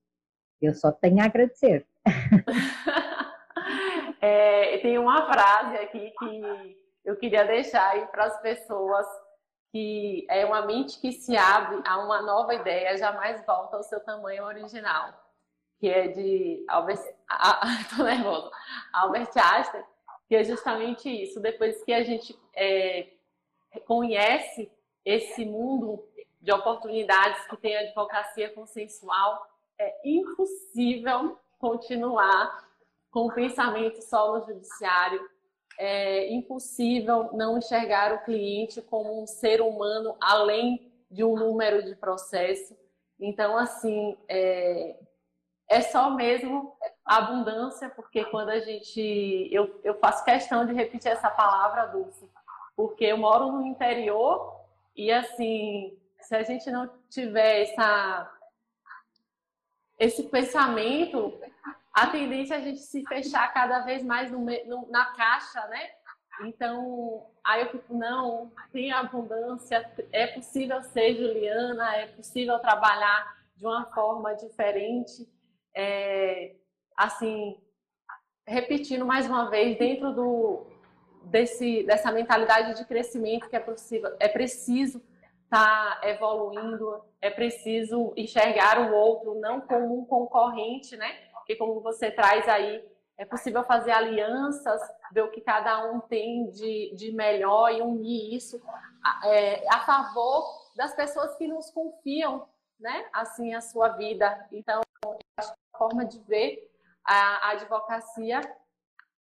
[0.61, 1.85] Eu só tenho a agradecer.
[4.21, 9.05] é, tem uma frase aqui que eu queria deixar aí para as pessoas
[9.71, 13.99] que é uma mente que se abre a uma nova ideia jamais volta ao seu
[13.99, 15.13] tamanho original
[15.79, 17.61] que é de Albert, ah,
[17.99, 18.51] nervosa,
[18.93, 19.83] Albert Einstein,
[20.27, 21.39] que é justamente isso.
[21.39, 23.07] Depois que a gente é,
[23.85, 24.71] conhece
[25.03, 26.03] esse mundo
[26.41, 29.45] de oportunidades que tem a advocacia consensual,
[29.79, 32.67] é impossível continuar
[33.11, 35.19] com o pensamento só no judiciário.
[35.79, 41.95] É impossível não enxergar o cliente como um ser humano além de um número de
[41.95, 42.75] processo.
[43.19, 44.97] Então, assim, é,
[45.69, 49.49] é só mesmo abundância, porque quando a gente.
[49.51, 52.29] Eu, eu faço questão de repetir essa palavra, Dulce,
[52.77, 54.55] porque eu moro no interior
[54.95, 58.31] E assim, se a gente não tiver essa,
[59.99, 61.33] esse pensamento,
[61.93, 65.91] a tendência é a gente se fechar cada vez mais no, no, na caixa, né?
[66.41, 73.65] Então, aí eu fico, não, tem abundância, é possível ser Juliana, é possível trabalhar de
[73.65, 75.27] uma forma diferente.
[75.75, 76.55] É,
[76.95, 77.59] assim,
[78.45, 80.67] repetindo mais uma vez, dentro do,
[81.29, 85.01] desse, dessa mentalidade de crescimento que é possível, é preciso
[85.43, 91.11] estar tá evoluindo, é preciso enxergar o outro não como um concorrente, né?
[91.33, 92.83] Porque como você traz aí,
[93.17, 94.79] é possível fazer alianças,
[95.11, 98.61] ver o que cada um tem de, de melhor e unir isso
[99.23, 102.47] é, a favor das pessoas que nos confiam,
[102.79, 103.07] né?
[103.11, 104.47] Assim, a sua vida.
[104.51, 104.81] Então,
[105.37, 106.71] acho que a forma de ver
[107.03, 108.41] a, a advocacia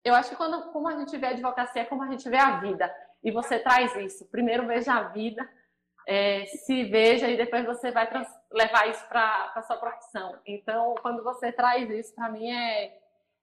[0.06, 2.38] eu acho que quando, como a gente vê a advocacia, é como a gente vê
[2.38, 2.94] a vida.
[3.24, 4.26] E você traz isso.
[4.28, 5.50] Primeiro veja a vida,
[6.08, 8.08] é, se veja e depois você vai
[8.52, 10.38] levar isso para a sua profissão.
[10.46, 13.00] Então, quando você traz isso, para mim é,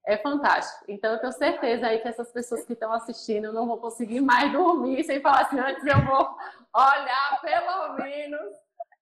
[0.07, 0.85] é fantástico.
[0.87, 4.53] Então, eu tenho certeza aí que essas pessoas que estão assistindo não vão conseguir mais
[4.53, 6.37] dormir sem falar assim, antes eu vou
[6.73, 8.55] olhar pelo menos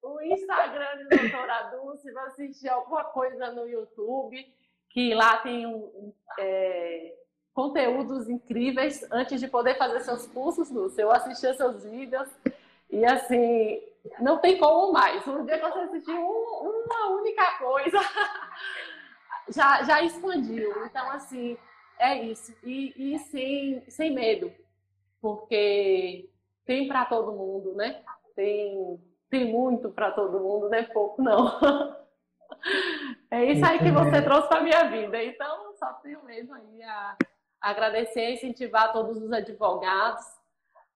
[0.03, 4.47] o Instagram de doutora Dulce, vou assistir alguma coisa no YouTube,
[4.89, 7.20] que lá tem um, um é,
[7.53, 11.03] conteúdos incríveis antes de poder fazer seus cursos, Lúcia.
[11.03, 12.29] Eu assistia seus vídeos
[12.91, 13.81] e assim,
[14.21, 15.27] não tem como mais.
[15.27, 17.99] Um dia que você assistir um, uma única coisa,
[19.49, 20.87] já, já expandiu.
[20.87, 21.57] Então, assim,
[21.99, 22.55] é isso.
[22.65, 24.53] E, e sem, sem medo,
[25.21, 26.29] porque
[26.65, 28.03] tem para todo mundo, né?
[28.35, 28.99] Tem,
[29.29, 31.59] tem muito para todo mundo, não é pouco, não.
[33.31, 35.23] É isso aí que você trouxe para minha vida.
[35.23, 37.17] Então, só tenho mesmo aí a
[37.61, 40.25] agradecer e incentivar todos os advogados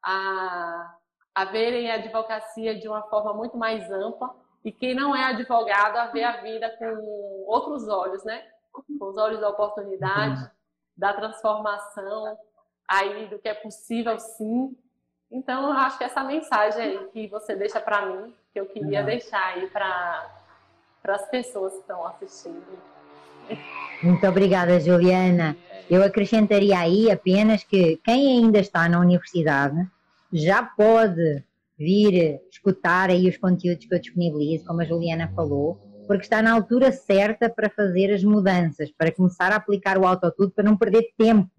[0.03, 0.95] a,
[1.35, 4.35] a verem a advocacia de uma forma muito mais ampla
[4.65, 8.43] e quem não é advogado a ver a vida com outros olhos, né?
[8.73, 10.51] Com os olhos da oportunidade,
[10.97, 12.39] da transformação,
[12.89, 14.75] aí do que é possível sim.
[15.31, 19.03] Então, eu acho que essa mensagem aí que você deixa para mim, que eu queria
[19.03, 20.31] deixar aí para
[21.09, 22.79] as pessoas que estão assistindo.
[24.03, 25.57] Muito obrigada, Juliana.
[25.91, 29.87] Eu acrescentaria aí apenas que quem ainda está na universidade
[30.33, 31.45] já pode
[31.79, 36.53] vir escutar aí os conteúdos que eu disponibilizo, como a Juliana falou, porque está na
[36.53, 41.13] altura certa para fazer as mudanças, para começar a aplicar o autotudo, para não perder
[41.19, 41.51] tempo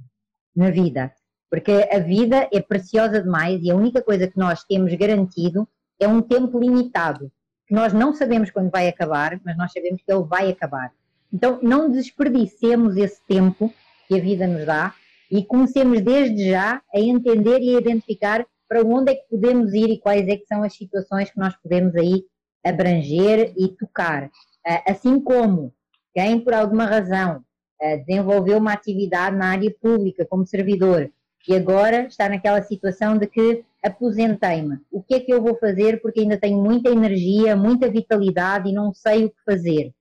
[0.55, 1.11] na vida.
[1.49, 5.67] Porque a vida é preciosa demais e a única coisa que nós temos garantido
[5.99, 7.32] é um tempo limitado,
[7.67, 10.91] que nós não sabemos quando vai acabar, mas nós sabemos que ele vai acabar.
[11.32, 13.73] Então, não desperdicemos esse tempo
[14.08, 14.93] que a vida nos dá
[15.32, 19.89] e comecemos desde já a entender e a identificar para onde é que podemos ir
[19.89, 22.24] e quais é que são as situações que nós podemos aí
[22.64, 24.30] abranger e tocar.
[24.66, 25.74] Ah, assim como
[26.14, 27.43] quem por alguma razão
[27.82, 31.12] ah, desenvolveu uma atividade na área pública como servidor
[31.47, 34.80] e agora está naquela situação de que aposentei-me.
[34.91, 38.74] O que é que eu vou fazer porque ainda tenho muita energia, muita vitalidade e
[38.74, 39.93] não sei o que fazer.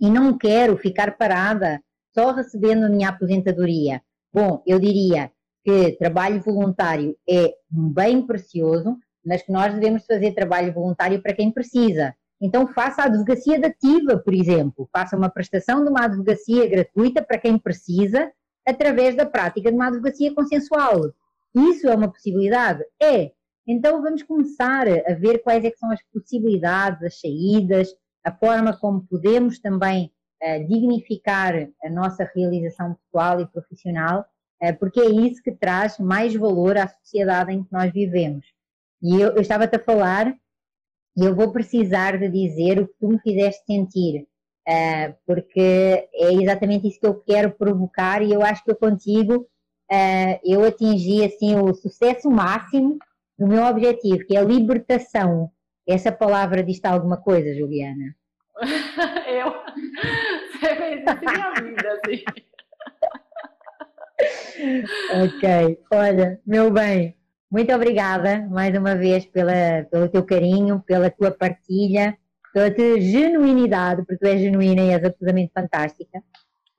[0.00, 1.80] E não quero ficar parada
[2.14, 4.02] só recebendo a minha aposentadoria.
[4.32, 5.30] Bom, eu diria
[5.64, 11.34] que trabalho voluntário é um bem precioso, mas que nós devemos fazer trabalho voluntário para
[11.34, 12.14] quem precisa.
[12.40, 17.38] Então faça a advocacia dativa, por exemplo, faça uma prestação de uma advocacia gratuita para
[17.38, 18.32] quem precisa,
[18.66, 21.12] através da prática de uma advocacia consensual.
[21.54, 22.82] Isso é uma possibilidade?
[23.02, 23.32] É.
[23.66, 27.94] Então vamos começar a ver quais é são as possibilidades, as saídas,
[28.24, 30.10] a forma como podemos também
[30.66, 34.24] dignificar a nossa realização pessoal e profissional,
[34.62, 38.46] uh, porque é isso que traz mais valor à sociedade em que nós vivemos.
[39.02, 40.34] E eu, eu estava-te a falar
[41.16, 44.26] e eu vou precisar de dizer o que tu me fizeste sentir,
[44.68, 49.46] uh, porque é exatamente isso que eu quero provocar e eu acho que eu contigo
[50.44, 52.96] eu atingi assim o sucesso máximo
[53.36, 55.50] do meu objetivo, que é a libertação.
[55.88, 58.14] Essa palavra diz alguma coisa, Juliana?
[59.26, 59.52] eu.
[60.52, 62.24] Você fez isso minha vida, assim.
[65.24, 67.16] ok, olha, meu bem,
[67.50, 72.16] muito obrigada mais uma vez pela, pelo teu carinho, pela tua partilha,
[72.52, 76.18] pela tua genuinidade, porque tu és genuína e és absolutamente fantástica.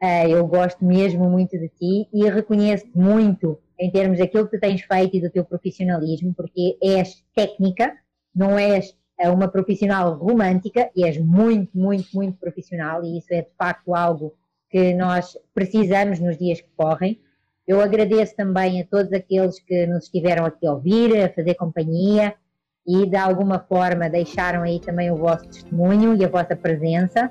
[0.02, 4.62] Uh, eu gosto mesmo muito de ti e reconheço-te muito em termos daquilo que tu
[4.62, 7.94] tens feito e do teu profissionalismo, porque és técnica,
[8.34, 13.44] não és é uma profissional romântica e és muito, muito, muito profissional e isso é
[13.44, 14.34] de facto algo
[14.68, 17.22] que nós precisamos nos dias que correm.
[17.68, 22.34] Eu agradeço também a todos aqueles que nos estiveram aqui a ouvir, a fazer companhia
[22.88, 27.30] e de alguma forma deixaram aí também o vosso testemunho e a vossa presença.